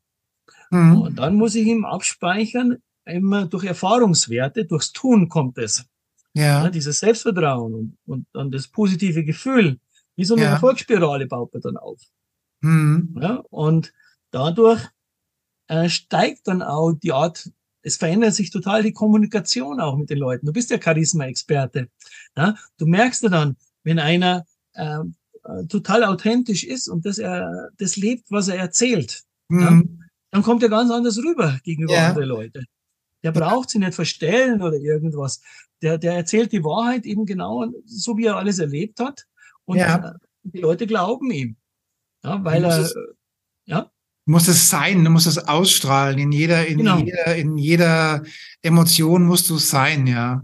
[0.71, 1.03] Mhm.
[1.03, 5.87] Und dann muss ich ihm abspeichern, immer durch Erfahrungswerte, durchs Tun kommt es.
[6.35, 6.65] Ja.
[6.65, 9.79] ja dieses Selbstvertrauen und, und dann das positive Gefühl.
[10.17, 10.51] Wie so eine ja.
[10.51, 12.01] Erfolgsspirale baut man dann auf.
[12.61, 13.17] Mhm.
[13.21, 13.93] Ja, und
[14.31, 14.83] dadurch
[15.69, 17.51] äh, steigt dann auch die Art,
[17.83, 20.47] es verändert sich total die Kommunikation auch mit den Leuten.
[20.47, 21.89] Du bist ja Charisma-Experte.
[22.37, 22.57] Ja?
[22.79, 24.99] Du merkst ja dann, wenn einer äh,
[25.49, 29.61] äh total authentisch ist und das er das lebt, was er erzählt, mhm.
[29.61, 29.83] ja?
[30.31, 32.09] dann kommt er ganz anders rüber gegenüber ja.
[32.09, 32.67] anderen Leuten.
[33.23, 35.41] Der braucht sie nicht verstellen oder irgendwas.
[35.83, 39.27] Der, der erzählt die Wahrheit eben genau so, wie er alles erlebt hat.
[39.65, 40.15] Und ja.
[40.43, 41.57] die Leute glauben ihm.
[42.25, 42.95] Ja, weil er, es,
[43.65, 43.91] ja.
[44.25, 46.19] Muss es sein, du musst es ausstrahlen.
[46.19, 46.99] In jeder, in genau.
[46.99, 48.23] jeder, in jeder
[48.63, 50.43] Emotion musst du es sein, ja.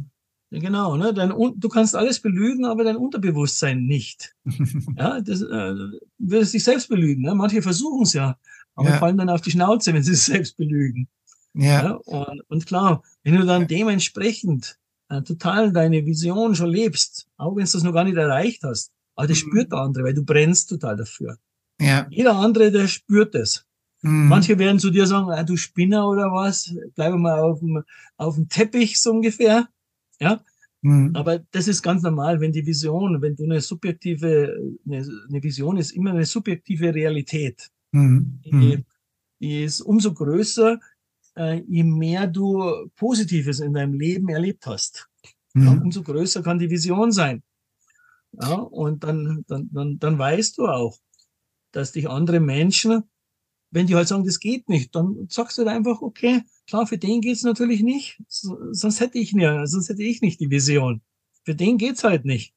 [0.50, 1.12] Genau, ne?
[1.12, 4.34] Dein, du kannst alles belügen, aber dein Unterbewusstsein nicht.
[4.96, 7.22] ja, das, äh, du wirst dich selbst belügen.
[7.22, 7.34] Ne?
[7.34, 8.38] Manche versuchen es ja,
[8.74, 8.98] aber ja.
[8.98, 11.08] fallen dann auf die Schnauze, wenn sie es selbst belügen.
[11.54, 11.84] Ja.
[11.84, 11.90] ja?
[11.92, 13.68] Und, und, klar, wenn du dann ja.
[13.68, 14.78] dementsprechend
[15.08, 18.92] äh, total deine Vision schon lebst, auch wenn du das noch gar nicht erreicht hast,
[19.16, 19.48] aber das mhm.
[19.48, 21.38] spürt der andere, weil du brennst total dafür.
[21.80, 22.06] Ja.
[22.10, 23.66] Jeder andere, der spürt es.
[24.02, 24.28] Mhm.
[24.28, 27.82] Manche werden zu dir sagen, ah, du Spinner oder was, bleib mal auf dem,
[28.16, 29.68] auf dem Teppich so ungefähr.
[30.20, 30.40] Ja.
[30.82, 31.16] Mhm.
[31.16, 34.54] Aber das ist ganz normal, wenn die Vision, wenn du eine subjektive,
[34.86, 37.70] eine, eine Vision ist immer eine subjektive Realität.
[37.92, 38.40] Mhm.
[38.44, 38.84] Die, mhm.
[39.40, 40.78] die, ist umso größer,
[41.36, 45.08] äh, je mehr du Positives in deinem Leben erlebt hast.
[45.54, 45.82] Ja, mhm.
[45.82, 47.42] umso größer kann die Vision sein.
[48.32, 50.98] Ja, und dann, dann, dann, dann weißt du auch,
[51.70, 53.04] dass dich andere Menschen,
[53.74, 56.96] wenn die halt sagen, das geht nicht, dann sagst du halt einfach, okay, klar, für
[56.96, 61.02] den geht's natürlich nicht, sonst hätte ich nicht, sonst hätte ich nicht die Vision.
[61.44, 62.54] Für den geht's halt nicht.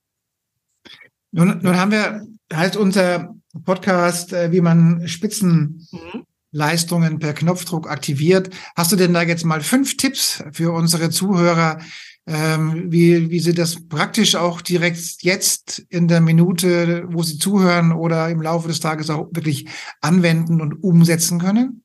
[1.31, 8.51] Nun, nun haben wir halt unser Podcast, äh, wie man Spitzenleistungen per Knopfdruck aktiviert.
[8.75, 11.79] Hast du denn da jetzt mal fünf Tipps für unsere Zuhörer,
[12.27, 17.93] ähm, wie, wie Sie das praktisch auch direkt jetzt in der Minute, wo Sie zuhören
[17.93, 19.67] oder im Laufe des Tages auch wirklich
[20.01, 21.83] anwenden und umsetzen können?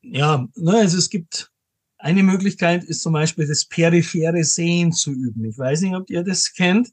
[0.00, 1.50] Ja, ne, also es gibt
[1.98, 5.44] eine Möglichkeit, ist zum Beispiel das periphere Sehen zu üben.
[5.44, 6.88] Ich weiß nicht, ob ihr das kennt.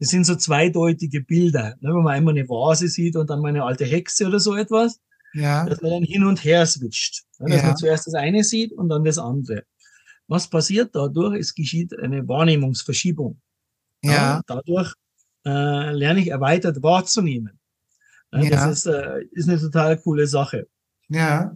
[0.00, 3.48] Das sind so zweideutige Bilder, ne, wenn man einmal eine Vase sieht und dann mal
[3.48, 5.00] eine alte Hexe oder so etwas.
[5.34, 5.66] Ja.
[5.66, 7.22] Dass man dann hin und her switcht.
[7.38, 7.66] Ne, dass ja.
[7.68, 9.64] man zuerst das eine sieht und dann das andere.
[10.28, 11.38] Was passiert dadurch?
[11.38, 13.40] Es geschieht eine Wahrnehmungsverschiebung.
[14.02, 14.42] Ja.
[14.46, 14.94] dadurch
[15.46, 17.58] äh, lerne ich erweitert wahrzunehmen.
[18.32, 20.66] Ja, das ist, äh, ist eine total coole Sache.
[21.08, 21.54] Ja.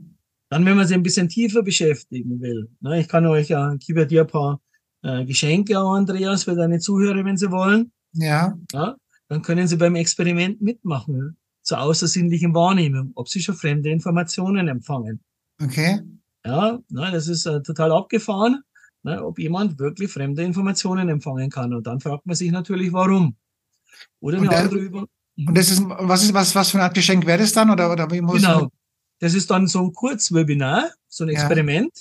[0.49, 3.87] Dann, wenn man sich ein bisschen tiefer beschäftigen will, ne, ich kann euch ja, ich
[3.87, 4.61] gebe dir ein paar
[5.03, 7.93] äh, Geschenke, Andreas, für deine Zuhörer, wenn sie wollen.
[8.13, 8.57] Ja.
[8.73, 8.97] ja.
[9.29, 15.21] Dann können sie beim Experiment mitmachen zur außersinnlichen Wahrnehmung, ob sie schon fremde Informationen empfangen.
[15.63, 16.01] Okay.
[16.49, 18.63] Ja, ne, das ist äh, total abgefahren,
[19.03, 21.75] ne, ob jemand wirklich fremde Informationen empfangen kann.
[21.75, 23.37] Und dann fragt man sich natürlich, warum.
[24.21, 25.07] Oder eine andere Übung.
[25.37, 27.71] Und das ist, was ist, was, was für eine Art Geschenk wäre das dann?
[27.71, 28.69] Oder, oder wie muss Genau.
[29.21, 31.93] Das ist dann so ein Kurzwebinar, so ein Experiment,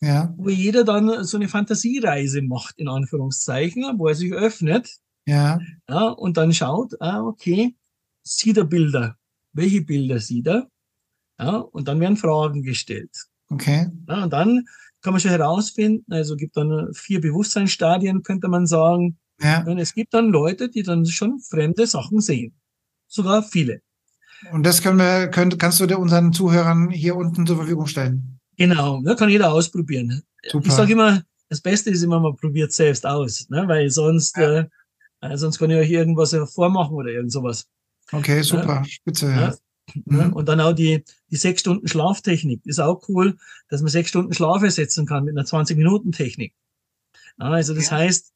[0.00, 0.08] ja.
[0.08, 0.34] ja.
[0.36, 4.96] wo jeder dann so eine Fantasiereise macht, in Anführungszeichen, wo er sich öffnet.
[5.26, 5.60] Ja.
[5.88, 7.76] ja und dann schaut, ah, okay,
[8.24, 9.16] sieht er Bilder?
[9.52, 10.68] Welche Bilder sieht er?
[11.38, 13.28] Ja, und dann werden Fragen gestellt.
[13.52, 13.88] Okay.
[14.08, 14.66] Ja, und dann
[15.02, 19.18] kann man schon herausfinden, also gibt dann vier Bewusstseinsstadien, könnte man sagen.
[19.40, 19.64] Ja.
[19.64, 22.54] Und es gibt dann Leute, die dann schon fremde Sachen sehen.
[23.08, 23.82] Sogar viele.
[24.52, 28.40] Und das können wir, können, kannst du dir unseren Zuhörern hier unten zur Verfügung stellen.
[28.56, 30.22] Genau, da kann jeder ausprobieren.
[30.48, 30.66] Super.
[30.66, 33.66] Ich sage immer, das Beste ist immer, man probiert selbst aus, ne?
[33.66, 34.66] weil sonst, ja.
[35.20, 37.66] äh, sonst kann ich euch irgendwas vormachen oder irgend sowas.
[38.10, 39.30] Okay, super, spitze.
[39.30, 39.54] Ja.
[40.04, 40.32] Mhm.
[40.32, 42.64] Und dann auch die, die sechs Stunden Schlaftechnik.
[42.64, 43.36] Ist auch cool,
[43.68, 46.54] dass man sechs Stunden Schlaf ersetzen kann mit einer 20-Minuten-Technik.
[47.38, 47.96] Ja, also das ja.
[47.96, 48.32] heißt,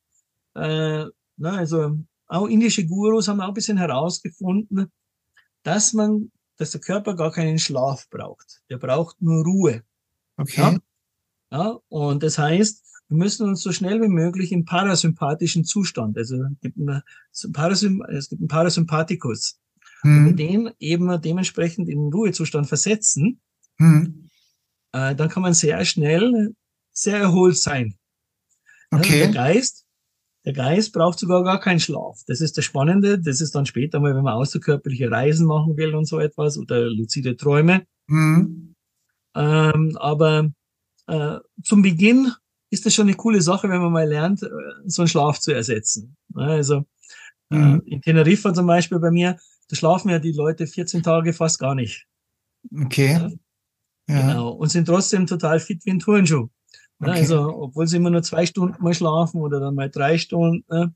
[0.54, 1.04] äh,
[1.36, 4.90] na, also auch indische Gurus haben auch ein bisschen herausgefunden,
[5.62, 8.62] dass man, dass der Körper gar keinen Schlaf braucht.
[8.70, 9.82] Der braucht nur Ruhe.
[10.36, 10.60] Okay.
[10.60, 10.78] Ja?
[11.52, 16.42] ja und das heißt, wir müssen uns so schnell wie möglich im parasympathischen Zustand, also
[16.42, 17.02] es gibt, einen,
[18.08, 19.60] es gibt einen Parasympathikus,
[20.02, 20.24] mhm.
[20.24, 23.40] mit dem eben dementsprechend in den Ruhezustand versetzen,
[23.78, 24.28] mhm.
[24.92, 26.54] äh, dann kann man sehr schnell
[26.92, 27.94] sehr erholt sein.
[28.90, 29.20] Okay.
[29.20, 29.84] Ja, der Geist,
[30.44, 32.20] der Geist braucht sogar gar keinen Schlaf.
[32.26, 33.18] Das ist das Spannende.
[33.18, 36.88] Das ist dann später mal, wenn man außerkörperliche Reisen machen will und so etwas oder
[36.88, 37.86] luzide Träume.
[38.06, 38.74] Mhm.
[39.34, 40.50] Ähm, aber
[41.08, 42.32] äh, zum Beginn
[42.70, 44.48] ist das schon eine coole Sache, wenn man mal lernt, äh,
[44.86, 46.16] so einen Schlaf zu ersetzen.
[46.34, 46.84] Also
[47.50, 47.82] mhm.
[47.84, 51.58] äh, in Teneriffa zum Beispiel bei mir, da schlafen ja die Leute 14 Tage fast
[51.58, 52.06] gar nicht.
[52.74, 53.38] Okay.
[54.08, 54.20] Ja.
[54.20, 54.50] Genau.
[54.50, 56.48] Und sind trotzdem total fit wie ein Turnschuh.
[57.00, 57.10] Okay.
[57.10, 60.64] Also, obwohl sie immer nur zwei Stunden mal schlafen oder dann mal drei Stunden.
[60.70, 60.94] Ne?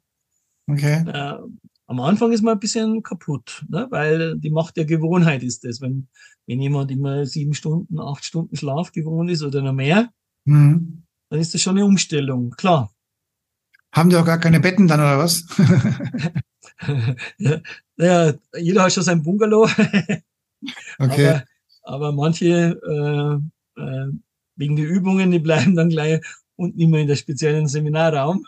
[0.67, 1.05] Okay.
[1.07, 1.39] Äh,
[1.87, 3.89] am Anfang ist man ein bisschen kaputt, ne?
[3.91, 5.81] weil die Macht der Gewohnheit ist das.
[5.81, 6.09] Wenn,
[6.47, 10.11] wenn jemand immer sieben Stunden, acht Stunden Schlaf gewohnt ist oder noch mehr,
[10.45, 11.03] mhm.
[11.29, 12.93] dann ist das schon eine Umstellung, klar.
[13.93, 15.45] Haben die auch gar keine Betten dann oder was?
[17.97, 19.65] ja, jeder hat schon sein Bungalow.
[20.99, 21.29] okay.
[21.29, 21.45] Aber,
[21.83, 22.81] aber manche
[23.77, 24.13] äh, äh,
[24.57, 26.21] wegen der Übungen, die bleiben dann gleich
[26.57, 28.47] unten immer in der speziellen Seminarraum,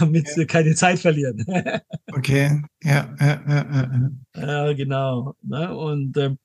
[0.00, 0.34] damit ja.
[0.34, 1.44] sie keine Zeit verlieren.
[2.12, 4.66] okay, ja, ja, ja, ja.
[4.66, 5.34] ja genau.
[5.42, 5.74] Ne?
[5.74, 6.36] Und äh,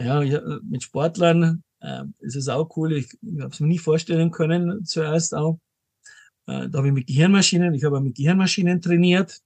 [0.00, 0.20] ja,
[0.62, 2.92] mit Sportlern äh, ist es auch cool.
[2.92, 5.58] Ich, ich habe es mir nie vorstellen können zuerst auch.
[6.46, 9.40] Äh, da habe ich mit Gehirnmaschinen, ich habe mit Gehirnmaschinen trainiert.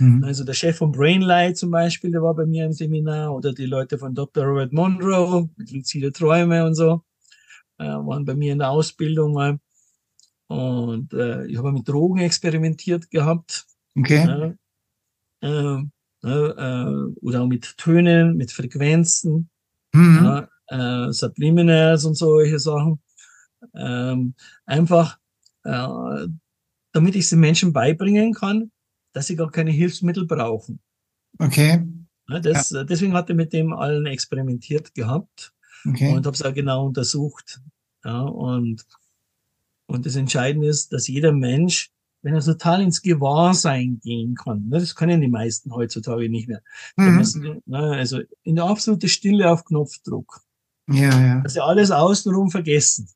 [0.00, 0.24] Mhm.
[0.24, 3.66] Also der Chef von Brainlight zum Beispiel, der war bei mir im Seminar oder die
[3.66, 4.44] Leute von Dr.
[4.44, 7.02] Robert Monroe mit luzide Träume und so
[7.80, 9.58] äh, waren bei mir in der Ausbildung mal.
[10.48, 13.66] Und äh, ich habe mit Drogen experimentiert gehabt.
[13.96, 14.54] Okay.
[15.40, 15.82] Äh,
[16.22, 19.48] äh, oder auch mit Tönen, mit Frequenzen,
[19.94, 20.46] mhm.
[20.66, 23.00] äh, Subliminals und solche Sachen.
[23.74, 24.34] Ähm,
[24.66, 25.18] einfach,
[25.64, 26.26] äh,
[26.92, 28.70] damit ich es den Menschen beibringen kann,
[29.12, 30.80] dass sie gar keine Hilfsmittel brauchen.
[31.38, 31.84] Okay.
[32.42, 32.84] Das, ja.
[32.84, 35.52] Deswegen hatte ich mit dem allen experimentiert gehabt
[35.86, 36.14] okay.
[36.14, 37.60] und habe es auch genau untersucht.
[38.04, 38.86] Ja, und,
[39.86, 41.90] und das Entscheidende ist, dass jeder Mensch,
[42.22, 46.62] wenn er total ins Gewahrsein gehen kann, ne, das können die meisten heutzutage nicht mehr.
[46.96, 47.16] Mhm.
[47.16, 50.42] Müssen, ne, also in der absolute Stille auf Knopfdruck.
[50.88, 51.40] Ja, ja.
[51.40, 53.08] Dass sie alles außenrum vergessen.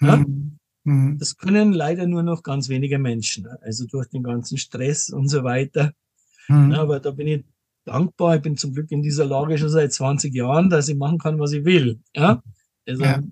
[0.00, 0.58] Mhm.
[0.84, 1.18] Mhm.
[1.18, 3.46] Das können leider nur noch ganz wenige Menschen.
[3.60, 5.92] Also durch den ganzen Stress und so weiter.
[6.48, 6.72] Mhm.
[6.72, 7.44] Aber da bin ich
[7.84, 8.36] dankbar.
[8.36, 11.38] Ich bin zum Glück in dieser Lage schon seit 20 Jahren, dass ich machen kann,
[11.38, 12.00] was ich will.
[12.14, 12.42] Ja?
[12.86, 13.22] Also ja.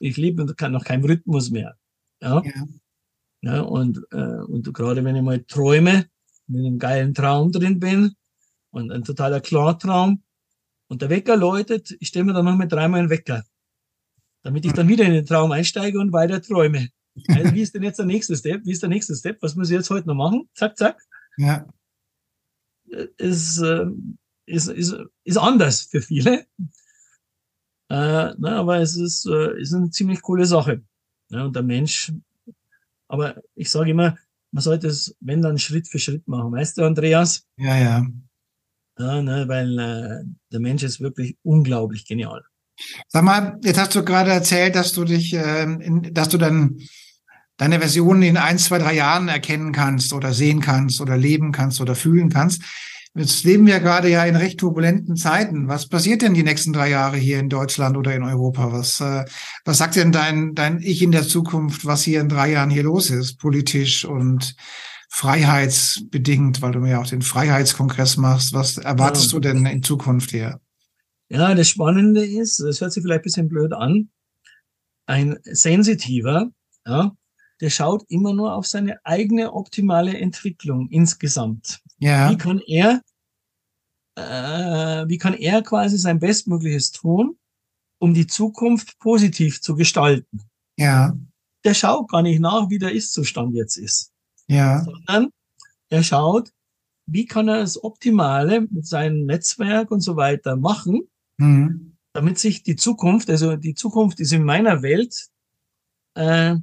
[0.00, 1.76] ich lebe noch keinen Rhythmus mehr.
[2.22, 2.42] Ja.
[2.42, 2.66] ja.
[3.42, 6.06] ja und, äh, und gerade wenn ich mal träume,
[6.46, 8.14] mit einem geilen Traum drin bin
[8.70, 10.22] und ein totaler Klartraum
[10.88, 13.44] und der Wecker läutet, ich stelle mir dann noch mal dreimal einen Wecker,
[14.48, 16.88] damit ich dann wieder in den Traum einsteige und weiter träume.
[17.28, 18.64] Also wie ist denn jetzt der nächste Step?
[18.64, 19.42] Wie ist der nächste Step?
[19.42, 20.48] Was muss ich jetzt heute noch machen?
[20.54, 21.02] Zack, zack.
[21.36, 21.66] Ja.
[23.18, 23.62] Ist,
[24.46, 26.46] ist, ist, ist anders für viele.
[27.90, 30.82] Äh, na, aber es ist, äh, ist eine ziemlich coole Sache.
[31.28, 32.10] Ja, und der Mensch,
[33.06, 34.16] aber ich sage immer,
[34.50, 36.52] man sollte es, wenn dann Schritt für Schritt machen.
[36.52, 37.46] Weißt du, Andreas?
[37.58, 38.06] Ja, ja.
[38.98, 42.44] Ja, ne, weil äh, der Mensch ist wirklich unglaublich genial.
[43.08, 46.78] Sag mal, jetzt hast du gerade erzählt, dass du dich, äh, in, dass du dann
[47.56, 51.80] deine Version in ein, zwei, drei Jahren erkennen kannst oder sehen kannst oder leben kannst
[51.80, 52.62] oder fühlen kannst.
[53.14, 55.66] Jetzt leben wir gerade ja in recht turbulenten Zeiten.
[55.66, 58.70] Was passiert denn die nächsten drei Jahre hier in Deutschland oder in Europa?
[58.72, 59.24] Was, äh,
[59.64, 62.84] was sagt denn dein, dein Ich in der Zukunft, was hier in drei Jahren hier
[62.84, 64.54] los ist, politisch und
[65.08, 68.52] freiheitsbedingt, weil du mir ja auch den Freiheitskongress machst?
[68.52, 69.32] Was erwartest ja.
[69.32, 70.60] du denn in Zukunft hier?
[71.30, 74.10] Ja, das Spannende ist, das hört sich vielleicht ein bisschen blöd an,
[75.06, 76.50] ein Sensitiver,
[76.86, 77.16] ja,
[77.60, 81.80] der schaut immer nur auf seine eigene optimale Entwicklung insgesamt.
[81.98, 82.30] Ja.
[82.30, 83.02] Wie kann er,
[84.16, 87.38] äh, wie kann er quasi sein Bestmögliches tun,
[87.98, 90.42] um die Zukunft positiv zu gestalten?
[90.76, 91.16] Ja.
[91.64, 94.12] Der schaut gar nicht nach, wie der Ist-Zustand jetzt ist.
[94.46, 94.84] Ja.
[94.84, 95.30] Sondern
[95.88, 96.52] er schaut,
[97.06, 101.08] wie kann er das Optimale mit seinem Netzwerk und so weiter machen,
[101.38, 101.96] mhm.
[102.12, 105.28] damit sich die Zukunft, also die Zukunft ist in meiner Welt
[106.14, 106.56] äh,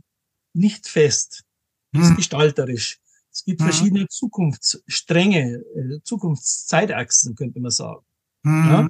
[0.53, 1.43] nicht fest,
[1.91, 2.15] ist mhm.
[2.15, 2.99] gestalterisch.
[3.31, 3.65] Es gibt mhm.
[3.65, 8.05] verschiedene Zukunftsstränge, äh, Zukunftszeitachsen, könnte man sagen.
[8.43, 8.89] Mhm.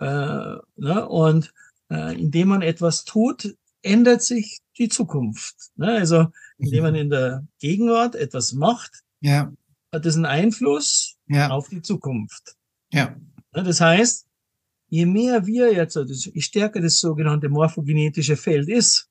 [0.00, 0.56] Ja?
[0.56, 1.08] Äh, ne?
[1.08, 1.52] Und
[1.90, 5.54] äh, indem man etwas tut, ändert sich die Zukunft.
[5.76, 5.92] Ne?
[5.92, 9.52] Also indem man in der Gegenwart etwas macht, ja.
[9.92, 11.50] hat das einen Einfluss ja.
[11.50, 12.56] auf die Zukunft.
[12.92, 13.16] Ja.
[13.54, 13.62] Ne?
[13.62, 14.26] Das heißt,
[14.92, 19.08] je mehr wir jetzt, je stärker das sogenannte morphogenetische Feld ist,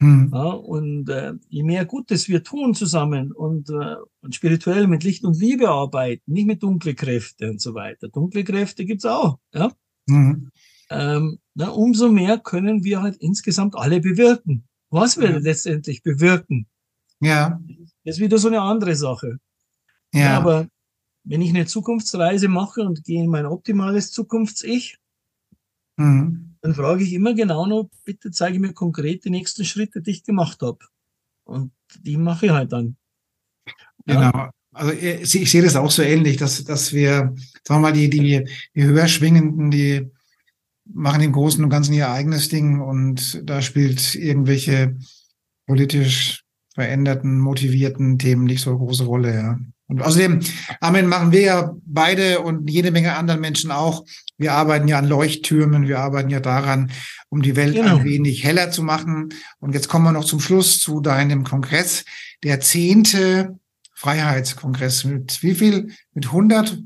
[0.00, 0.30] hm.
[0.32, 5.24] Ja, und äh, je mehr Gutes wir tun zusammen und, äh, und spirituell mit Licht
[5.24, 8.08] und Liebe arbeiten, nicht mit dunkle Kräfte und so weiter.
[8.08, 9.38] Dunkle Kräfte gibt's auch.
[9.52, 9.72] Ja?
[10.08, 10.50] Hm.
[10.90, 14.68] Ähm, na, umso mehr können wir halt insgesamt alle bewirken.
[14.88, 15.38] Was wir ja.
[15.38, 16.68] letztendlich bewirken,
[17.20, 17.60] ja.
[18.04, 19.38] ist wieder so eine andere Sache.
[20.14, 20.20] Ja.
[20.20, 20.38] ja.
[20.38, 20.68] aber
[21.24, 24.98] wenn ich eine Zukunftsreise mache und gehe in mein optimales Zukunfts-Ich,
[25.98, 30.10] mhm dann frage ich immer genau noch, bitte zeige mir konkret die nächsten Schritte, die
[30.10, 30.78] ich gemacht habe.
[31.44, 32.96] Und die mache ich halt dann.
[34.06, 34.30] Ja.
[34.30, 34.50] Genau.
[34.72, 37.34] Also äh, ich sehe das auch so ähnlich, dass, dass wir,
[37.64, 38.44] sagen wir mal, die, die,
[38.74, 40.10] die höher schwingenden, die
[40.84, 44.96] machen im Großen und Ganzen ihr eigenes Ding und da spielt irgendwelche
[45.66, 46.44] politisch
[46.74, 49.58] veränderten, motivierten Themen nicht so eine große Rolle, ja.
[49.88, 50.40] Und außerdem,
[50.80, 54.04] Amen, machen wir ja beide und jede Menge anderen Menschen auch.
[54.36, 56.92] Wir arbeiten ja an Leuchttürmen, wir arbeiten ja daran,
[57.30, 57.96] um die Welt genau.
[57.96, 59.30] ein wenig heller zu machen.
[59.60, 62.04] Und jetzt kommen wir noch zum Schluss zu deinem Kongress,
[62.44, 63.58] der zehnte
[63.94, 65.04] Freiheitskongress.
[65.04, 65.88] Mit wie viel?
[66.12, 66.82] Mit 100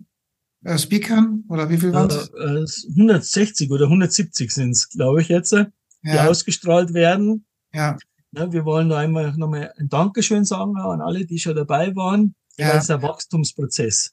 [0.62, 2.86] äh, Speakern oder wie viel waren es?
[2.88, 5.66] Äh, 160 oder 170 sind es, glaube ich, jetzt, äh,
[6.04, 6.28] die ja.
[6.28, 7.46] ausgestrahlt werden.
[7.74, 7.98] Ja.
[8.30, 8.52] ja.
[8.52, 12.70] Wir wollen da einmal nochmal ein Dankeschön sagen an alle, die schon dabei waren ja.
[12.72, 14.12] ist ein Wachstumsprozess.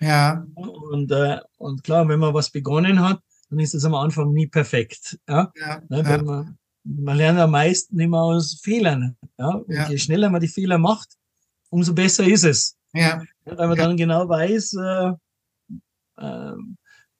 [0.00, 0.46] Ja.
[0.54, 3.20] Und, äh, und klar, wenn man was begonnen hat,
[3.50, 5.18] dann ist das am Anfang nie perfekt.
[5.28, 5.52] Ja.
[5.56, 5.82] ja.
[5.88, 6.22] Ne, ja.
[6.22, 9.16] Man, man, lernt am meisten immer aus Fehlern.
[9.38, 9.48] Ja.
[9.48, 9.88] Und ja.
[9.88, 11.16] je schneller man die Fehler macht,
[11.68, 12.76] umso besser ist es.
[12.92, 13.22] Ja.
[13.44, 15.12] Weil man dann genau weiß, äh,
[16.16, 16.56] äh,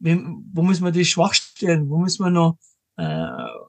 [0.00, 2.58] wo müssen wir die Schwachstellen, wo müssen wir noch,
[2.96, 3.26] äh,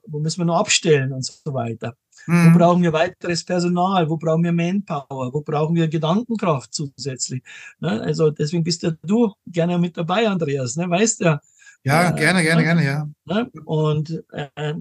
[0.08, 1.95] wo müssen wir noch abstellen und so weiter.
[2.28, 2.53] Mhm.
[2.53, 4.09] Wo brauchen wir weiteres Personal?
[4.09, 5.34] Wo brauchen wir Manpower?
[5.34, 7.43] Wo brauchen wir Gedankenkraft zusätzlich?
[7.80, 8.01] Ne?
[8.01, 10.76] Also deswegen bist ja du gerne mit dabei, Andreas.
[10.76, 10.89] Ne?
[10.89, 11.39] Weißt ja.
[11.84, 12.63] Ja, äh, gerne, gerne, ne?
[12.63, 13.09] gerne, ja.
[13.26, 13.51] Ne?
[13.65, 14.74] Und äh,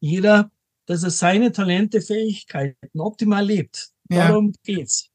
[0.00, 0.50] jeder,
[0.86, 3.90] dass er seine Talente, Fähigkeiten optimal lebt.
[4.08, 4.74] Darum ja.
[4.74, 5.08] geht's.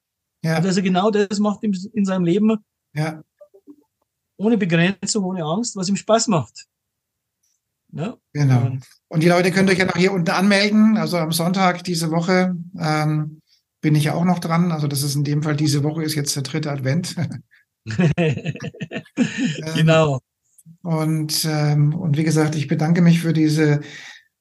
[0.43, 0.57] Ja.
[0.57, 2.57] Und dass er genau das macht in, in seinem Leben.
[2.93, 3.22] Ja.
[4.38, 6.68] Ohne Begrenzung, ohne Angst, was ihm Spaß macht.
[7.92, 8.18] Ne?
[8.34, 8.66] Genau.
[8.66, 10.98] Und, und, die Leute könnt euch ja noch hier unten anmelden.
[10.98, 13.42] Also am Sonntag diese Woche ähm,
[13.82, 14.72] bin ich ja auch noch dran.
[14.72, 17.16] Also das ist in dem Fall diese Woche ist jetzt der dritte Advent.
[19.76, 20.16] genau.
[20.16, 20.20] Ähm,
[20.84, 23.82] und, ähm, und wie gesagt, ich bedanke mich für diese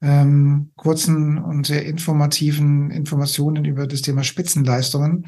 [0.03, 5.27] ähm, kurzen und sehr informativen Informationen über das Thema Spitzenleistungen.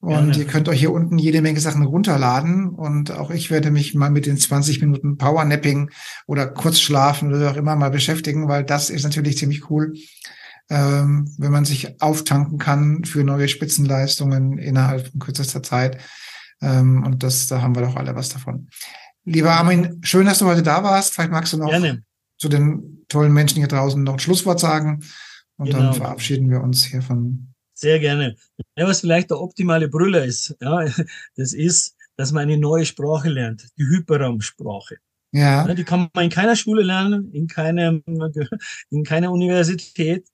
[0.00, 2.68] Und ja, ihr könnt euch hier unten jede Menge Sachen runterladen.
[2.68, 5.90] Und auch ich werde mich mal mit den 20 Minuten Powernapping
[6.26, 9.94] oder Kurzschlafen oder auch immer mal beschäftigen, weil das ist natürlich ziemlich cool,
[10.68, 15.98] ähm, wenn man sich auftanken kann für neue Spitzenleistungen innerhalb von kürzester Zeit.
[16.60, 18.68] Ähm, und das, da haben wir doch alle was davon.
[19.24, 21.14] Lieber Armin, schön, dass du heute da warst.
[21.14, 22.04] Vielleicht magst du noch Gerne.
[22.38, 25.02] zu den tollen Menschen hier draußen noch ein Schlusswort sagen.
[25.56, 25.78] Und genau.
[25.78, 28.36] dann verabschieden wir uns hier von sehr gerne.
[28.76, 30.84] Ja, was vielleicht der optimale Brüller ist, ja,
[31.36, 34.96] das ist, dass man eine neue Sprache lernt, die Hyperraumsprache.
[35.32, 35.66] Ja.
[35.66, 35.74] ja.
[35.74, 38.02] Die kann man in keiner Schule lernen, in keinem,
[38.90, 40.26] in keiner Universität.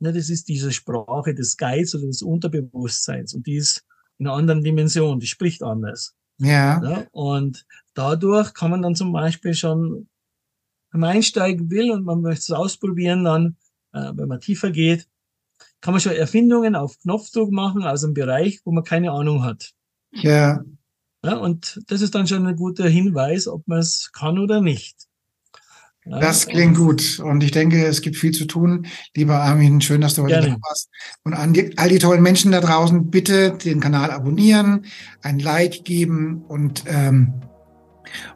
[0.00, 3.84] Ja, das ist diese Sprache des Geists oder des Unterbewusstseins und die ist
[4.18, 6.14] in einer anderen Dimension, die spricht anders.
[6.38, 6.82] Ja.
[6.82, 7.06] ja.
[7.12, 7.64] Und
[7.94, 10.08] dadurch kann man dann zum Beispiel schon,
[10.90, 13.56] wenn man einsteigen will und man möchte es ausprobieren, dann,
[13.92, 15.08] äh, wenn man tiefer geht,
[15.82, 19.72] kann man schon Erfindungen auf Knopfdruck machen aus einem Bereich, wo man keine Ahnung hat.
[20.12, 20.64] Ja.
[21.24, 24.96] ja und das ist dann schon ein guter Hinweis, ob man es kann oder nicht.
[26.04, 27.20] Ja, das klingt gut.
[27.20, 28.86] Und ich denke, es gibt viel zu tun.
[29.14, 30.48] Lieber Armin, schön, dass du heute gerne.
[30.48, 30.88] da warst.
[31.22, 34.86] Und an die, all die tollen Menschen da draußen, bitte den Kanal abonnieren,
[35.22, 37.34] ein Like geben und ähm,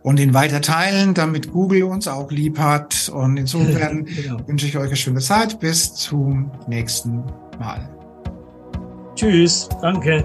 [0.03, 3.09] und ihn weiter teilen, damit Google uns auch lieb hat.
[3.09, 4.47] Und insofern genau.
[4.47, 5.61] wünsche ich euch eine schöne Zeit.
[5.61, 7.25] Bis zum nächsten
[7.59, 7.89] Mal.
[9.15, 9.69] Tschüss.
[9.81, 10.25] Danke.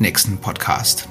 [0.01, 1.10] nächsten Podcast.